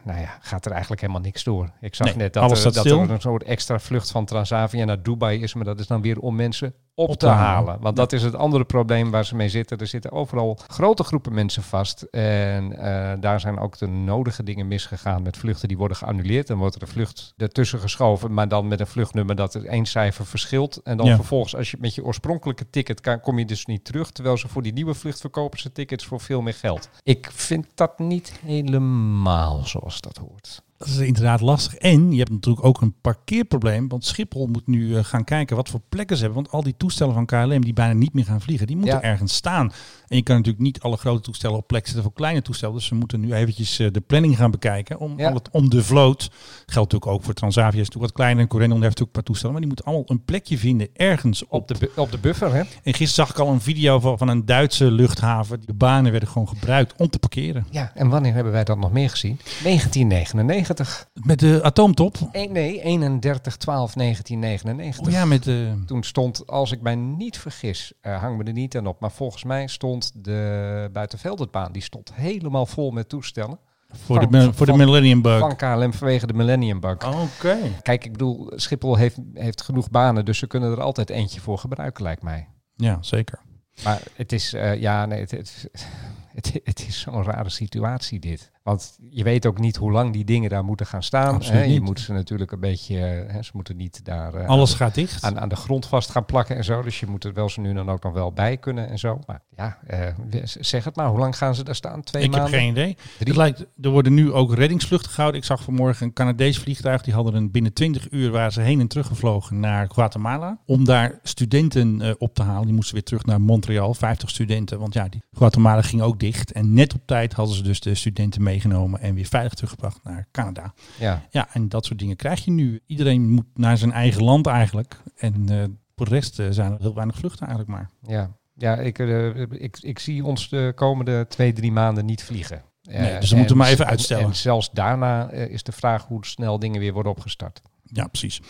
nou 0.03 0.19
ja, 0.19 0.37
gaat 0.41 0.65
er 0.65 0.71
eigenlijk 0.71 1.01
helemaal 1.01 1.21
niks 1.21 1.43
door. 1.43 1.69
Ik 1.81 1.95
zag 1.95 2.07
Nee, 2.07 2.15
net 2.15 2.33
dat, 2.33 2.63
er, 2.65 2.73
dat 2.73 2.85
er 2.85 3.09
een 3.11 3.21
soort 3.21 3.43
extra 3.43 3.79
vlucht 3.79 4.11
van 4.11 4.25
Transavia 4.25 4.85
naar 4.85 5.03
Dubai 5.03 5.41
is, 5.41 5.53
maar 5.53 5.65
dat 5.65 5.79
is 5.79 5.87
dan 5.87 6.01
weer 6.01 6.19
om 6.19 6.35
mensen 6.35 6.73
op, 6.95 7.09
Op 7.09 7.17
te 7.19 7.25
te 7.25 7.31
halen. 7.31 7.65
halen. 7.67 7.81
Want 7.81 7.95
dat 7.95 8.13
is 8.13 8.23
het 8.23 8.35
andere 8.35 8.63
probleem 8.63 9.11
waar 9.11 9.25
ze 9.25 9.35
mee 9.35 9.49
zitten. 9.49 9.77
Er 9.77 9.87
zitten 9.87 10.11
overal 10.11 10.59
grote 10.67 11.03
groepen 11.03 11.33
mensen 11.33 11.63
vast. 11.63 12.01
En 12.01 12.77
eh, 12.77 13.13
daar 13.19 13.39
zijn 13.39 13.59
ook 13.59 13.77
de 13.77 13.87
nodige 13.87 14.43
dingen 14.43 14.67
misgegaan 14.67 15.21
met 15.21 15.37
vluchten 15.37 15.67
die 15.67 15.77
worden 15.77 15.97
geannuleerd. 15.97 16.47
Dan 16.47 16.57
wordt 16.57 16.75
er 16.75 16.81
een 16.81 16.87
vlucht 16.87 17.33
ertussen 17.37 17.79
geschoven, 17.79 18.33
maar 18.33 18.47
dan 18.47 18.67
met 18.67 18.79
een 18.79 18.87
vluchtnummer 18.87 19.35
dat 19.35 19.53
er 19.53 19.65
één 19.65 19.85
cijfer 19.85 20.25
verschilt. 20.25 20.77
En 20.83 20.97
dan 20.97 21.05
Ja. 21.05 21.15
vervolgens, 21.15 21.55
als 21.55 21.71
je 21.71 21.77
met 21.79 21.95
je 21.95 22.03
oorspronkelijke 22.03 22.69
ticket 22.69 23.01
kan, 23.01 23.19
kom 23.21 23.39
je 23.39 23.45
dus 23.45 23.65
niet 23.65 23.85
terug. 23.85 24.11
Terwijl 24.11 24.37
ze 24.37 24.47
voor 24.47 24.61
die 24.61 24.73
nieuwe 24.73 24.93
vlucht 24.93 25.19
verkopen 25.21 25.59
ze 25.59 25.71
tickets 25.71 26.05
voor 26.05 26.19
veel 26.19 26.41
meer 26.41 26.53
geld. 26.53 26.89
Ik 27.03 27.29
vind 27.33 27.65
dat 27.75 27.99
niet 27.99 28.33
helemaal 28.45 29.65
zoals 29.65 29.90
dat 29.99 30.17
hoort. 30.17 30.61
Dat 30.77 30.87
is 30.87 30.97
inderdaad 30.97 31.41
lastig. 31.41 31.75
En 31.75 32.11
je 32.11 32.17
hebt 32.17 32.29
natuurlijk 32.31 32.65
ook 32.65 32.81
een 32.81 32.95
parkeerprobleem. 33.01 33.87
Want 33.87 34.05
Schiphol 34.05 34.47
moet 34.47 34.67
nu 34.67 34.95
eh, 34.97 35.03
gaan 35.03 35.23
kijken 35.23 35.55
wat 35.55 35.69
voor 35.69 35.81
plekken 35.89 36.17
ze 36.17 36.23
hebben. 36.23 36.41
Want 36.41 36.53
al 36.55 36.63
die 36.63 36.77
toestellen 36.77 37.13
van 37.13 37.25
KLM 37.25 37.61
die 37.61 37.73
bijna 37.73 37.93
niet 37.93 38.13
meer 38.13 38.25
gaan 38.25 38.41
vliegen, 38.41 38.67
die 38.67 38.75
moeten 38.75 38.95
Ja. 38.95 39.01
ergens 39.01 39.33
staan. 39.35 39.71
En 40.11 40.17
je 40.17 40.23
kan 40.23 40.35
natuurlijk 40.35 40.63
niet 40.63 40.79
alle 40.81 40.97
grote 40.97 41.21
toestellen 41.21 41.57
op 41.57 41.67
plek 41.67 41.85
zetten 41.85 42.03
voor 42.03 42.13
kleine 42.13 42.41
toestellen. 42.41 42.75
Dus 42.75 42.85
ze 42.85 42.95
moeten 42.95 43.19
nu 43.19 43.33
eventjes 43.33 43.79
eh, 43.79 43.87
de 43.91 44.01
planning 44.01 44.37
gaan 44.37 44.51
bekijken. 44.51 44.99
Om, 44.99 45.13
Ja. 45.19 45.27
al 45.27 45.33
het, 45.33 45.49
om 45.51 45.69
de 45.69 45.83
vloot. 45.83 46.29
Geldt 46.65 46.91
natuurlijk 46.91 47.05
ook 47.11 47.23
voor 47.23 47.33
Transavia. 47.33 47.69
Is 47.81 47.87
natuurlijk 47.87 48.03
wat 48.03 48.11
kleiner. 48.13 48.43
En 48.43 48.49
Corendon 48.49 48.81
heeft 48.81 48.89
natuurlijk 48.99 49.17
een 49.17 49.23
paar 49.23 49.33
toestellen. 49.33 49.51
Maar 49.51 49.61
die 49.61 49.69
moeten 49.75 49.85
allemaal 49.85 50.09
een 50.09 50.25
plekje 50.25 50.57
vinden 50.57 50.87
ergens 50.93 51.43
op. 51.43 51.51
Op 51.51 51.67
de, 51.67 51.91
op 51.95 52.11
de 52.11 52.17
buffer, 52.17 52.53
hè? 52.53 52.59
En 52.59 52.67
gisteren 52.83 53.07
zag 53.07 53.29
ik 53.29 53.37
al 53.39 53.47
een 53.49 53.61
video 53.61 53.99
van, 53.99 54.17
van 54.17 54.27
een 54.27 54.45
Duitse 54.45 54.91
luchthaven. 54.91 55.61
De 55.65 55.73
banen 55.73 56.11
werden 56.11 56.29
gewoon 56.29 56.47
gebruikt 56.47 56.93
om 56.97 57.09
te 57.09 57.19
parkeren. 57.19 57.67
Ja, 57.69 57.91
en 57.95 58.09
wanneer 58.09 58.33
hebben 58.33 58.53
wij 58.53 58.63
dat 58.63 58.77
nog 58.77 58.91
meer 58.91 59.09
gezien? 59.09 59.39
1999. 59.63 61.07
Met 61.13 61.39
de 61.39 61.59
atoomtop. 61.63 62.17
Eh, 62.31 62.49
nee, 62.51 62.81
31 62.83 63.57
12 63.57 63.93
1999. 63.93 65.05
Oh 65.07 65.11
ja, 65.19 65.25
met 65.25 65.43
de... 65.43 65.73
Toen 65.85 66.03
stond, 66.03 66.47
als 66.47 66.71
ik 66.71 66.81
mij 66.81 66.95
niet 66.95 67.37
vergis, 67.37 67.93
eh, 68.01 68.19
hang 68.19 68.37
me 68.37 68.43
er 68.43 68.53
niet 68.53 68.77
aan 68.77 68.87
op, 68.87 68.99
maar 68.99 69.11
volgens 69.11 69.43
mij 69.43 69.67
stond 69.67 70.00
de 70.13 70.89
Buitenveldertbaan, 70.93 71.71
die 71.71 71.81
stond 71.81 72.13
helemaal 72.13 72.65
vol 72.65 72.91
met 72.91 73.09
toestellen. 73.09 73.59
Voor 73.93 74.19
de, 74.19 74.41
Van- 74.41 74.53
voor 74.53 74.65
de 74.65 74.73
Millennium 74.77 75.21
Bug. 75.21 75.39
Van 75.39 75.55
KLM 75.55 75.93
vanwege 75.93 76.27
de 76.27 76.33
Millennium 76.33 76.79
Bug. 76.79 76.93
Oké. 77.21 77.57
Kijk, 77.81 78.05
ik 78.05 78.11
bedoel, 78.11 78.51
Schiphol 78.55 78.95
heeft, 78.95 79.17
heeft 79.33 79.61
genoeg 79.61 79.89
banen, 79.89 80.25
dus 80.25 80.37
ze 80.37 80.47
kunnen 80.47 80.71
er 80.71 80.81
altijd 80.81 81.09
eentje 81.09 81.41
voor 81.41 81.57
gebruiken, 81.57 82.03
lijkt 82.03 82.21
mij. 82.21 82.47
Ja, 82.75 82.97
zeker. 83.01 83.39
Maar 83.83 84.01
het 84.15 84.31
is, 84.31 84.53
eh, 84.53 84.81
ja, 84.81 85.05
nee, 85.05 85.19
het, 85.19 85.31
het, 85.31 85.69
het, 86.35 86.59
het 86.63 86.87
is 86.87 86.99
zo'n 86.99 87.23
rare 87.23 87.49
situatie 87.49 88.19
dit. 88.19 88.50
Want 88.63 88.97
je 89.09 89.23
weet 89.23 89.45
ook 89.45 89.59
niet 89.59 89.75
hoe 89.75 89.91
lang 89.91 90.13
die 90.13 90.25
dingen 90.25 90.49
daar 90.49 90.63
moeten 90.63 90.85
gaan 90.85 91.03
staan. 91.03 91.41
Hè? 91.43 91.63
Je 91.63 91.81
moet 91.81 91.99
ze 91.99 92.13
natuurlijk 92.13 92.51
een 92.51 92.59
beetje, 92.59 92.95
hè, 93.27 93.43
ze 93.43 93.51
moeten 93.53 93.77
niet 93.77 94.05
daar 94.05 94.33
eh, 94.33 94.47
Alles 94.47 94.71
aan, 94.71 94.77
gaat 94.77 94.95
dicht. 94.95 95.23
aan, 95.23 95.39
aan 95.39 95.49
de 95.49 95.55
grond 95.55 95.85
vast 95.85 96.09
gaan 96.09 96.25
plakken 96.25 96.55
en 96.55 96.63
zo. 96.63 96.81
Dus 96.81 96.99
je 96.99 97.07
moet 97.07 97.23
er 97.23 97.33
wel 97.33 97.49
zo 97.49 97.61
nu 97.61 97.73
dan 97.73 97.89
ook 97.89 98.03
nog 98.03 98.13
wel 98.13 98.31
bij 98.31 98.57
kunnen 98.57 98.89
en 98.89 98.99
zo. 98.99 99.19
Maar 99.27 99.41
ja, 99.55 99.77
eh, 99.87 100.07
zeg 100.43 100.83
het 100.83 100.95
maar, 100.95 101.07
hoe 101.07 101.19
lang 101.19 101.37
gaan 101.37 101.55
ze 101.55 101.63
daar 101.63 101.75
staan? 101.75 102.03
Twee 102.03 102.23
ik 102.23 102.31
maanden? 102.31 102.51
heb 102.51 102.59
geen 102.59 102.69
idee. 102.69 102.95
Drie? 102.95 103.27
Het 103.27 103.35
lijkt, 103.35 103.65
er 103.81 103.89
worden 103.89 104.13
nu 104.13 104.31
ook 104.31 104.53
reddingsvluchten 104.53 105.11
gehouden. 105.11 105.41
Ik 105.41 105.47
zag 105.47 105.63
vanmorgen 105.63 106.05
een 106.05 106.13
Canadees 106.13 106.59
vliegtuig. 106.59 107.01
Die 107.01 107.13
hadden 107.13 107.33
een 107.35 107.51
binnen 107.51 107.73
20 107.73 108.07
uur 108.11 108.31
waar 108.31 108.51
ze 108.51 108.61
heen 108.61 108.79
en 108.79 108.87
terug 108.87 109.07
gevlogen 109.07 109.59
naar 109.59 109.89
Guatemala. 109.89 110.57
Om 110.65 110.85
daar 110.85 111.19
studenten 111.23 112.01
eh, 112.01 112.13
op 112.17 112.33
te 112.33 112.43
halen. 112.43 112.65
Die 112.65 112.75
moesten 112.75 112.93
weer 112.93 113.03
terug 113.03 113.25
naar 113.25 113.41
Montreal. 113.41 113.93
50 113.93 114.29
studenten. 114.29 114.79
Want 114.79 114.93
ja, 114.93 115.07
die 115.09 115.21
Guatemala 115.31 115.81
ging 115.81 116.01
ook 116.01 116.19
dicht. 116.19 116.51
En 116.51 116.73
net 116.73 116.93
op 116.93 117.01
tijd 117.05 117.33
hadden 117.33 117.55
ze 117.55 117.63
dus 117.63 117.79
de 117.79 117.95
studenten 117.95 118.43
meegenomen. 118.51 118.99
En 118.99 119.15
weer 119.15 119.25
veilig 119.25 119.53
teruggebracht 119.53 119.99
naar 120.03 120.27
Canada. 120.31 120.73
Ja. 120.99 121.21
Ja, 121.29 121.47
en 121.53 121.69
dat 121.69 121.85
soort 121.85 121.99
dingen 121.99 122.15
krijg 122.15 122.45
je 122.45 122.51
nu. 122.51 122.79
Iedereen 122.85 123.29
moet 123.29 123.45
naar 123.53 123.77
zijn 123.77 123.91
eigen 123.91 124.23
land 124.23 124.47
eigenlijk. 124.47 125.01
En 125.17 125.49
eh, 125.49 125.63
Voor 125.95 126.05
de 126.05 126.15
rest 126.15 126.39
eh, 126.39 126.47
zijn 126.49 126.71
er 126.71 126.77
heel 126.79 126.95
weinig 126.95 127.17
vluchten 127.17 127.47
eigenlijk 127.47 127.77
maar. 127.77 127.89
Ja, 128.13 128.31
ja 128.53 128.75
ik, 128.75 128.99
eh, 128.99 129.39
ik, 129.39 129.77
ik 129.81 129.99
zie 129.99 130.25
ons 130.25 130.49
de 130.49 130.71
komende 130.75 131.25
twee, 131.29 131.53
drie 131.53 131.71
maanden 131.71 132.05
niet 132.05 132.23
vliegen. 132.23 132.63
Nee, 132.81 133.19
dus 133.19 133.29
we 133.29 133.37
moeten 133.37 133.57
maar 133.57 133.67
even 133.67 133.85
uitstellen. 133.85 134.25
En 134.25 134.35
zelfs 134.35 134.71
daarna 134.71 135.31
is 135.31 135.63
de 135.63 135.71
vraag 135.71 136.05
hoe 136.05 136.25
snel 136.25 136.59
dingen 136.59 136.79
weer 136.79 136.93
worden 136.93 137.11
opgestart. 137.11 137.61
Ja, 137.83 138.07
precies. 138.07 138.41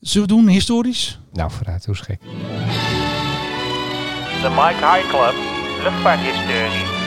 Zullen 0.00 0.28
we 0.28 0.34
doen 0.34 0.48
historisch? 0.48 1.20
Nou, 1.32 1.50
vooruit, 1.50 1.84
hoe 1.84 1.94
is 1.94 2.00
gek. 2.00 2.20
De 4.42 4.48
Mike 4.48 4.86
High 4.86 5.08
Club, 5.08 5.34
luchtvaarthistorie. 5.82 6.99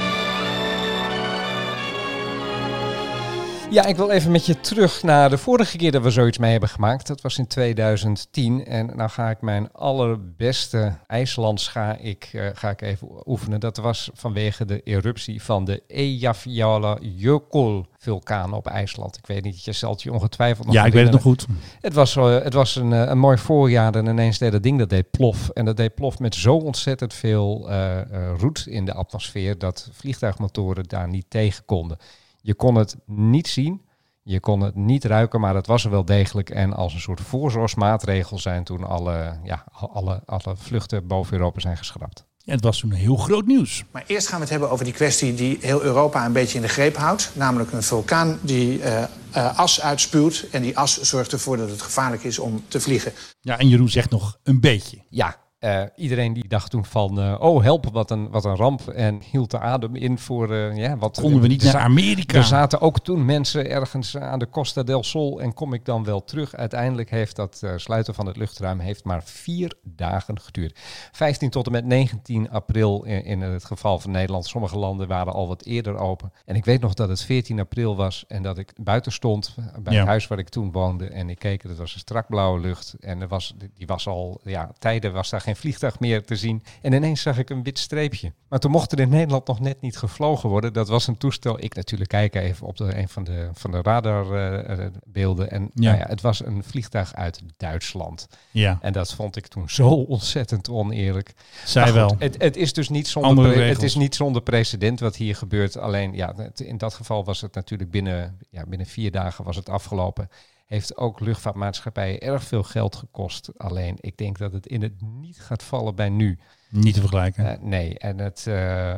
Ja, 3.73 3.85
ik 3.85 3.95
wil 3.95 4.09
even 4.09 4.31
met 4.31 4.45
je 4.45 4.59
terug 4.59 5.03
naar 5.03 5.29
de 5.29 5.37
vorige 5.37 5.77
keer 5.77 5.91
dat 5.91 6.03
we 6.03 6.09
zoiets 6.09 6.37
mee 6.37 6.51
hebben 6.51 6.69
gemaakt. 6.69 7.07
Dat 7.07 7.21
was 7.21 7.37
in 7.37 7.47
2010. 7.47 8.65
En 8.65 8.91
nou 8.95 9.09
ga 9.09 9.29
ik 9.29 9.41
mijn 9.41 9.71
allerbeste 9.71 10.93
IJslands 11.07 11.67
ga 11.67 11.97
ik, 11.97 12.29
uh, 12.33 12.49
ga 12.53 12.69
ik 12.69 12.81
even 12.81 13.07
oefenen. 13.25 13.59
Dat 13.59 13.77
was 13.77 14.09
vanwege 14.13 14.65
de 14.65 14.81
eruptie 14.83 15.43
van 15.43 15.65
de 15.65 15.83
Eyjafjallajökull 15.87 17.83
vulkaan 17.97 18.53
op 18.53 18.67
IJsland. 18.67 19.17
Ik 19.17 19.27
weet 19.27 19.43
niet, 19.43 19.63
je 19.63 19.71
zult 19.71 20.01
je 20.01 20.11
ongetwijfeld 20.11 20.65
nog 20.65 20.75
Ja, 20.75 20.85
ik 20.85 20.93
weet 20.93 21.03
het 21.03 21.13
nog 21.13 21.21
goed. 21.21 21.45
Het 21.81 21.93
was, 21.93 22.15
uh, 22.15 22.43
het 22.43 22.53
was 22.53 22.75
een, 22.75 22.91
een 22.91 23.19
mooi 23.19 23.37
voorjaar 23.37 23.95
en 23.95 24.05
ineens 24.05 24.37
deed 24.37 24.51
dat 24.51 24.63
ding, 24.63 24.79
dat 24.79 24.89
deed 24.89 25.11
plof. 25.11 25.49
En 25.49 25.65
dat 25.65 25.77
deed 25.77 25.95
plof 25.95 26.19
met 26.19 26.35
zo 26.35 26.55
ontzettend 26.55 27.13
veel 27.13 27.69
uh, 27.69 28.01
roet 28.37 28.65
in 28.67 28.85
de 28.85 28.93
atmosfeer 28.93 29.57
dat 29.57 29.89
vliegtuigmotoren 29.91 30.83
daar 30.87 31.07
niet 31.07 31.25
tegen 31.29 31.65
konden. 31.65 31.97
Je 32.45 32.53
kon 32.53 32.75
het 32.75 32.95
niet 33.05 33.47
zien, 33.47 33.81
je 34.23 34.39
kon 34.39 34.61
het 34.61 34.75
niet 34.75 35.05
ruiken, 35.05 35.39
maar 35.39 35.55
het 35.55 35.67
was 35.67 35.83
er 35.83 35.91
wel 35.91 36.05
degelijk. 36.05 36.49
En 36.49 36.73
als 36.73 36.93
een 36.93 36.99
soort 36.99 37.21
voorzorgsmaatregel 37.21 38.39
zijn 38.39 38.63
toen 38.63 38.83
alle, 38.83 39.39
ja, 39.43 39.65
alle, 39.71 40.21
alle 40.25 40.55
vluchten 40.55 41.07
boven 41.07 41.33
Europa 41.33 41.59
zijn 41.59 41.77
geschrapt. 41.77 42.25
Ja, 42.37 42.53
het 42.53 42.63
was 42.63 42.79
toen 42.79 42.91
heel 42.91 43.15
groot 43.15 43.45
nieuws. 43.45 43.83
Maar 43.91 44.03
eerst 44.07 44.27
gaan 44.27 44.35
we 44.35 44.41
het 44.41 44.51
hebben 44.51 44.69
over 44.69 44.85
die 44.85 44.93
kwestie 44.93 45.33
die 45.33 45.57
heel 45.61 45.81
Europa 45.81 46.25
een 46.25 46.33
beetje 46.33 46.55
in 46.55 46.61
de 46.61 46.67
greep 46.67 46.95
houdt. 46.95 47.31
Namelijk 47.35 47.71
een 47.71 47.83
vulkaan 47.83 48.39
die 48.41 48.79
uh, 48.79 49.03
uh, 49.35 49.59
as 49.59 49.81
uitspuwt. 49.81 50.45
En 50.51 50.61
die 50.61 50.77
as 50.77 51.01
zorgt 51.01 51.31
ervoor 51.31 51.57
dat 51.57 51.69
het 51.69 51.81
gevaarlijk 51.81 52.23
is 52.23 52.39
om 52.39 52.63
te 52.67 52.79
vliegen. 52.79 53.13
Ja, 53.41 53.59
en 53.59 53.67
Jeroen 53.67 53.89
zegt 53.89 54.09
nog 54.09 54.37
een 54.43 54.59
beetje. 54.59 54.97
Ja, 55.09 55.35
uh, 55.63 55.83
iedereen 55.95 56.33
die 56.33 56.47
dacht 56.47 56.71
toen 56.71 56.85
van, 56.85 57.19
uh, 57.19 57.35
oh 57.39 57.63
help, 57.63 57.89
wat 57.91 58.11
een, 58.11 58.29
wat 58.29 58.45
een 58.45 58.55
ramp. 58.55 58.87
En 58.87 59.21
hield 59.31 59.51
de 59.51 59.59
adem 59.59 59.95
in 59.95 60.17
voor, 60.19 60.51
uh, 60.51 60.77
ja, 60.77 60.97
wat... 60.97 61.19
Konden 61.21 61.41
we 61.41 61.47
niet 61.47 61.63
naar 61.63 61.77
Amerika? 61.77 62.37
Er 62.37 62.43
zaten 62.43 62.81
ook 62.81 62.99
toen 62.99 63.25
mensen 63.25 63.69
ergens 63.69 64.17
aan 64.17 64.39
de 64.39 64.49
Costa 64.49 64.83
del 64.83 65.03
Sol. 65.03 65.41
En 65.41 65.53
kom 65.53 65.73
ik 65.73 65.85
dan 65.85 66.03
wel 66.03 66.23
terug. 66.23 66.55
Uiteindelijk 66.55 67.09
heeft 67.09 67.35
dat 67.35 67.61
sluiten 67.75 68.13
van 68.13 68.25
het 68.25 68.37
luchtruim 68.37 68.79
heeft 68.79 69.03
maar 69.03 69.23
vier 69.23 69.73
dagen 69.83 70.39
geduurd. 70.39 70.79
15 71.11 71.49
tot 71.49 71.65
en 71.65 71.71
met 71.71 71.85
19 71.85 72.49
april 72.49 73.03
in, 73.03 73.23
in 73.23 73.41
het 73.41 73.65
geval 73.65 73.99
van 73.99 74.11
Nederland. 74.11 74.45
Sommige 74.45 74.77
landen 74.77 75.07
waren 75.07 75.33
al 75.33 75.47
wat 75.47 75.65
eerder 75.65 75.97
open. 75.97 76.31
En 76.45 76.55
ik 76.55 76.65
weet 76.65 76.81
nog 76.81 76.93
dat 76.93 77.09
het 77.09 77.23
14 77.23 77.59
april 77.59 77.95
was 77.95 78.25
en 78.27 78.43
dat 78.43 78.57
ik 78.57 78.73
buiten 78.81 79.11
stond 79.11 79.55
bij 79.79 79.93
ja. 79.93 79.99
het 79.99 80.07
huis 80.07 80.27
waar 80.27 80.39
ik 80.39 80.49
toen 80.49 80.71
woonde. 80.71 81.07
En 81.07 81.29
ik 81.29 81.39
keek, 81.39 81.63
het 81.63 81.77
was 81.77 81.93
een 81.93 81.99
strak 81.99 82.27
blauwe 82.27 82.59
lucht. 82.59 82.95
En 82.99 83.21
er 83.21 83.27
was, 83.27 83.53
die 83.57 83.87
was 83.87 84.07
al, 84.07 84.41
ja, 84.43 84.71
tijden 84.79 85.13
was 85.13 85.29
daar 85.29 85.41
geen 85.41 85.52
vliegtuig 85.55 85.99
meer 85.99 86.25
te 86.25 86.35
zien. 86.35 86.63
En 86.81 86.93
ineens 86.93 87.21
zag 87.21 87.37
ik 87.37 87.49
een 87.49 87.63
wit 87.63 87.79
streepje. 87.79 88.31
Maar 88.47 88.59
toen 88.59 88.71
mocht 88.71 88.91
er 88.91 88.99
in 88.99 89.09
Nederland 89.09 89.47
nog 89.47 89.59
net 89.59 89.81
niet 89.81 89.97
gevlogen 89.97 90.49
worden. 90.49 90.73
Dat 90.73 90.87
was 90.87 91.07
een 91.07 91.17
toestel. 91.17 91.63
Ik 91.63 91.75
natuurlijk 91.75 92.09
kijken 92.09 92.41
even 92.41 92.67
op 92.67 92.77
de, 92.77 92.97
een 92.97 93.09
van 93.09 93.23
de, 93.23 93.49
van 93.53 93.71
de 93.71 93.81
radarbeelden. 93.81 95.45
Uh, 95.45 95.53
en 95.53 95.61
ja. 95.73 95.89
Nou 95.89 95.97
ja, 95.97 96.05
het 96.07 96.21
was 96.21 96.45
een 96.45 96.63
vliegtuig 96.63 97.13
uit 97.15 97.41
Duitsland. 97.57 98.27
Ja. 98.51 98.77
En 98.81 98.93
dat 98.93 99.13
vond 99.13 99.35
ik 99.35 99.47
toen 99.47 99.69
zo 99.69 99.89
ontzettend 99.89 100.69
oneerlijk. 100.69 101.33
Zij 101.65 101.83
goed, 101.83 101.93
wel. 101.93 102.15
Het, 102.19 102.41
het, 102.41 102.57
is 102.57 102.73
dus 102.73 102.89
niet 102.89 103.07
zonder, 103.07 103.67
het 103.67 103.83
is 103.83 103.95
niet 103.95 104.15
zonder 104.15 104.41
precedent 104.41 104.99
wat 104.99 105.15
hier 105.15 105.35
gebeurt. 105.35 105.77
Alleen 105.77 106.13
ja, 106.13 106.35
in 106.55 106.77
dat 106.77 106.93
geval 106.93 107.23
was 107.23 107.41
het 107.41 107.55
natuurlijk 107.55 107.91
binnen, 107.91 108.37
ja, 108.49 108.65
binnen 108.67 108.87
vier 108.87 109.11
dagen 109.11 109.43
was 109.43 109.55
het 109.55 109.69
afgelopen 109.69 110.29
heeft 110.65 110.97
ook 110.97 111.19
luchtvaartmaatschappijen 111.19 112.19
erg 112.19 112.43
veel 112.43 112.63
geld 112.63 112.95
gekost. 112.95 113.49
Alleen 113.57 113.97
ik 113.99 114.17
denk 114.17 114.37
dat 114.37 114.53
het 114.53 114.67
in 114.67 114.81
het 114.81 115.01
niet 115.01 115.39
gaat 115.39 115.63
vallen 115.63 115.95
bij 115.95 116.09
nu. 116.09 116.39
Niet 116.69 116.93
te 116.93 116.99
vergelijken. 116.99 117.45
Uh, 117.45 117.59
nee, 117.59 117.99
en 117.99 118.19
het, 118.19 118.45
uh, 118.47 118.89
uh, 118.89 118.97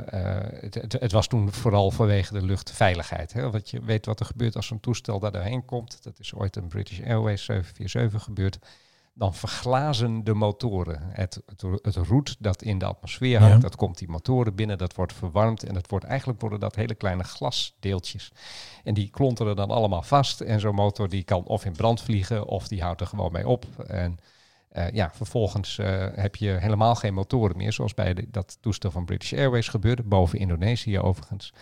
het, 0.49 0.73
het, 0.73 0.93
het, 0.93 1.11
was 1.11 1.27
toen 1.27 1.51
vooral 1.51 1.91
vanwege 1.91 2.33
de 2.33 2.45
luchtveiligheid. 2.45 3.33
Hè? 3.33 3.51
Want 3.51 3.69
je 3.69 3.81
weet 3.81 4.05
wat 4.05 4.19
er 4.19 4.25
gebeurt 4.25 4.55
als 4.55 4.67
zo'n 4.67 4.79
toestel 4.79 5.19
daar 5.19 5.31
doorheen 5.31 5.65
komt. 5.65 6.03
Dat 6.03 6.19
is 6.19 6.33
ooit 6.33 6.55
een 6.55 6.67
British 6.67 6.99
Airways 6.99 7.43
747 7.43 8.23
gebeurd. 8.23 8.59
Dan 9.17 9.33
verglazen 9.33 10.23
de 10.23 10.33
motoren. 10.33 11.01
Het, 11.11 11.41
het, 11.45 11.61
het 11.81 11.95
roet 11.95 12.35
dat 12.39 12.61
in 12.61 12.77
de 12.77 12.85
atmosfeer 12.85 13.39
hangt, 13.39 13.55
ja. 13.55 13.61
dat 13.61 13.75
komt 13.75 13.97
die 13.97 14.09
motoren 14.09 14.55
binnen, 14.55 14.77
dat 14.77 14.95
wordt 14.95 15.13
verwarmd. 15.13 15.63
En 15.63 15.73
dat 15.73 15.89
wordt, 15.89 16.05
eigenlijk 16.05 16.41
worden 16.41 16.59
dat 16.59 16.75
hele 16.75 16.95
kleine 16.95 17.23
glasdeeltjes. 17.23 18.31
En 18.83 18.93
die 18.93 19.09
klonteren 19.09 19.55
dan 19.55 19.69
allemaal 19.69 20.01
vast. 20.01 20.41
En 20.41 20.59
zo'n 20.59 20.75
motor 20.75 21.09
die 21.09 21.23
kan 21.23 21.43
of 21.43 21.65
in 21.65 21.73
brand 21.73 22.01
vliegen, 22.01 22.47
of 22.47 22.67
die 22.67 22.81
houdt 22.81 23.01
er 23.01 23.07
gewoon 23.07 23.31
mee 23.31 23.47
op. 23.47 23.65
En 23.87 24.17
uh, 24.77 24.91
ja, 24.91 25.11
vervolgens 25.13 25.77
uh, 25.77 26.05
heb 26.11 26.35
je 26.35 26.49
helemaal 26.49 26.95
geen 26.95 27.13
motoren 27.13 27.57
meer, 27.57 27.73
zoals 27.73 27.93
bij 27.93 28.13
de, 28.13 28.25
dat 28.31 28.57
toestel 28.61 28.91
van 28.91 29.05
British 29.05 29.33
Airways 29.33 29.67
gebeurde, 29.67 30.03
boven 30.03 30.39
Indonesië 30.39 30.99
overigens. 30.99 31.53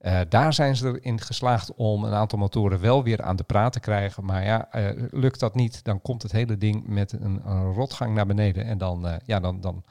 Uh, 0.00 0.20
daar 0.28 0.52
zijn 0.52 0.76
ze 0.76 0.88
erin 0.88 1.20
geslaagd 1.20 1.74
om 1.74 2.04
een 2.04 2.12
aantal 2.12 2.38
motoren 2.38 2.80
wel 2.80 3.02
weer 3.02 3.22
aan 3.22 3.36
de 3.36 3.42
praat 3.42 3.72
te 3.72 3.80
krijgen. 3.80 4.24
Maar 4.24 4.44
ja, 4.44 4.68
uh, 4.76 5.02
lukt 5.10 5.40
dat 5.40 5.54
niet, 5.54 5.84
dan 5.84 6.02
komt 6.02 6.22
het 6.22 6.32
hele 6.32 6.58
ding 6.58 6.86
met 6.86 7.12
een, 7.12 7.42
rotgang 7.74 8.14
naar 8.14 8.26
beneden. 8.26 8.64
En 8.64 8.78
dan, 8.78 9.06
uh, 9.06 9.14
ja, 9.24 9.40
dan, 9.40 9.60
dan 9.60 9.84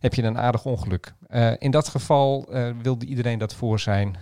heb 0.00 0.14
je 0.14 0.22
een 0.22 0.38
aardig 0.38 0.64
ongeluk. 0.64 1.14
in 1.58 1.70
dat 1.70 1.88
geval 1.88 2.48
wilde 2.82 3.06
iedereen 3.06 3.38
dat 3.38 3.54
voor 3.54 3.80
zijn. 3.80 4.16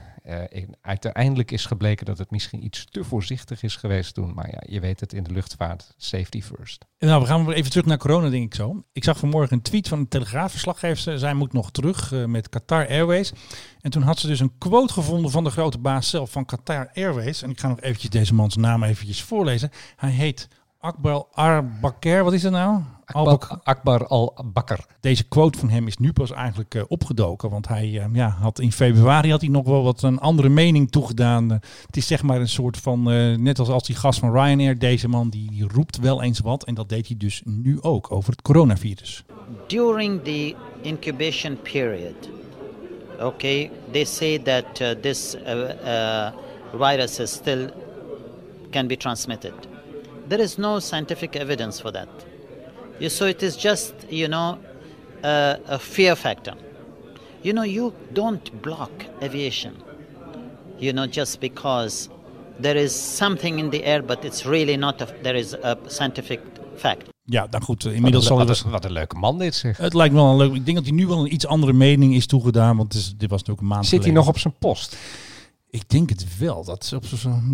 Uiteindelijk 0.80 1.50
is 1.50 1.66
gebleken 1.66 2.06
dat 2.06 2.18
het 2.18 2.30
misschien 2.30 2.64
iets 2.64 2.84
te 2.84 3.04
voorzichtig 3.04 3.62
is 3.62 3.76
geweest 3.76 4.14
toen. 4.14 4.34
Maar 4.34 4.50
ja, 4.50 4.62
je 4.66 4.80
weet 4.80 5.00
het 5.00 5.12
in 5.12 5.22
de 5.22 5.32
luchtvaart, 5.32 5.94
safety 5.96 6.42
first. 6.42 6.84
Nou, 6.98 7.20
we 7.20 7.26
gaan 7.26 7.46
weer 7.46 7.54
even 7.54 7.70
terug 7.70 7.86
naar 7.86 7.98
corona, 7.98 8.28
denk 8.28 8.44
ik 8.44 8.54
zo. 8.54 8.84
Ik 8.92 9.04
zag 9.04 9.18
vanmorgen 9.18 9.56
een 9.56 9.62
tweet 9.62 9.88
van 9.88 9.98
een 9.98 10.08
telegraafverslaggever. 10.08 11.18
Zij 11.18 11.34
moet 11.34 11.52
nog 11.52 11.70
terug 11.70 12.12
uh, 12.12 12.24
met 12.24 12.48
Qatar 12.48 12.88
Airways. 12.88 13.32
En 13.80 13.90
toen 13.90 14.02
had 14.02 14.18
ze 14.18 14.26
dus 14.26 14.40
een 14.40 14.58
quote 14.58 14.92
gevonden 14.92 15.30
van 15.30 15.44
de 15.44 15.50
grote 15.50 15.78
baas 15.78 16.10
zelf 16.10 16.30
van 16.30 16.44
Qatar 16.44 16.90
Airways. 16.94 17.42
En 17.42 17.50
ik 17.50 17.60
ga 17.60 17.68
nog 17.68 17.80
eventjes 17.80 18.10
deze 18.10 18.34
mans 18.34 18.56
naam 18.56 18.82
eventjes 18.82 19.22
voorlezen. 19.22 19.70
Hij 19.96 20.10
heet 20.10 20.48
Akbar 20.78 21.26
Al-Bakr. 21.32 22.22
Wat 22.22 22.32
is 22.32 22.42
dat 22.42 22.52
nou? 22.52 22.82
Akbar, 23.06 23.60
Akbar 23.62 24.06
al-Bakr. 24.06 24.78
Deze 25.00 25.24
quote 25.24 25.58
van 25.58 25.68
hem 25.68 25.86
is 25.86 25.96
nu 25.96 26.12
pas 26.12 26.32
eigenlijk 26.32 26.74
uh, 26.74 26.82
opgedoken. 26.88 27.50
Want 27.50 27.68
hij 27.68 27.88
uh, 27.88 28.04
ja, 28.12 28.28
had 28.28 28.58
in 28.58 28.72
februari 28.72 29.30
had 29.30 29.40
hij 29.40 29.50
nog 29.50 29.66
wel 29.66 29.82
wat 29.82 30.02
een 30.02 30.18
andere 30.18 30.48
mening 30.48 30.90
toegedaan. 30.90 31.44
Uh, 31.44 31.56
het 31.86 31.96
is 31.96 32.06
zeg 32.06 32.22
maar 32.22 32.40
een 32.40 32.48
soort 32.48 32.76
van, 32.76 33.02
net 33.42 33.58
als 33.58 33.68
als 33.68 33.82
die 33.82 33.96
gast 33.96 34.18
van 34.18 34.32
Ryanair, 34.32 34.78
deze 34.78 35.08
man 35.08 35.28
die, 35.28 35.50
die 35.50 35.68
roept 35.68 35.98
wel 35.98 36.22
eens 36.22 36.40
wat. 36.40 36.64
En 36.64 36.74
dat 36.74 36.88
deed 36.88 37.06
hij 37.06 37.16
dus 37.16 37.42
nu 37.44 37.78
ook 37.80 38.12
over 38.12 38.30
het 38.30 38.42
coronavirus. 38.42 39.24
During 39.66 40.22
the 40.22 40.54
incubation 40.80 41.58
period, 41.62 42.30
okay, 43.20 43.70
they 43.90 44.04
say 44.04 44.38
that 44.38 44.80
uh, 44.80 44.90
this 44.90 45.34
uh, 45.34 45.70
uh, 45.84 46.32
virus 46.78 47.18
is 47.18 47.32
still 47.32 47.70
can 48.70 48.86
be 48.86 48.96
transmitted. 48.96 49.52
There 50.28 50.42
is 50.42 50.56
no 50.56 50.78
scientific 50.78 51.34
evidence 51.34 51.80
for 51.80 51.92
that. 51.92 52.08
You, 52.98 53.10
so 53.10 53.26
it 53.26 53.42
is 53.42 53.56
just, 53.56 53.92
you 54.08 54.28
know, 54.28 54.58
a 55.68 55.78
fear 55.78 56.16
factor. 56.16 56.54
You 57.42 57.54
know, 57.54 57.64
you 57.64 57.92
don't 58.12 58.50
block 58.62 58.90
aviation, 59.22 59.72
you 60.78 60.92
know, 60.92 61.06
just 61.10 61.40
because 61.40 62.08
there 62.60 62.82
is 62.82 63.16
something 63.16 63.58
in 63.58 63.70
the 63.70 63.84
air, 63.84 64.02
but 64.04 64.24
it's 64.24 64.44
really 64.44 64.76
not, 64.76 65.00
a, 65.00 65.06
there 65.22 65.38
is 65.38 65.54
a 65.54 65.76
scientific 65.86 66.40
fact. 66.76 67.14
Ja, 67.28 67.46
nou 67.50 67.62
goed, 67.64 67.84
inmiddels 67.84 68.28
wat, 68.28 68.38
zal 68.38 68.46
wat, 68.46 68.62
wat 68.62 68.84
een 68.84 68.92
leuke 68.92 69.16
man 69.16 69.38
dit 69.38 69.54
zeg. 69.54 69.76
Het 69.76 69.94
lijkt 69.94 70.14
me 70.14 70.20
wel 70.20 70.30
een 70.30 70.36
leuk. 70.36 70.54
Ik 70.54 70.64
denk 70.64 70.76
dat 70.76 70.86
hij 70.86 70.94
nu 70.94 71.06
wel 71.06 71.20
een 71.20 71.32
iets 71.32 71.46
andere 71.46 71.72
mening 71.72 72.14
is 72.14 72.26
toegedaan, 72.26 72.76
want 72.76 72.92
het 72.92 73.02
is, 73.02 73.14
dit 73.16 73.30
was 73.30 73.38
natuurlijk 73.38 73.60
een 73.60 73.66
maand 73.66 73.86
Zit 73.86 73.90
geleden. 73.90 74.14
hij 74.14 74.24
nog 74.24 74.34
op 74.34 74.38
zijn 74.38 74.54
post? 74.58 74.96
Ik 75.70 75.88
denk 75.88 76.08
het 76.08 76.38
wel. 76.38 76.64
Dat 76.64 76.92
op, 76.94 77.04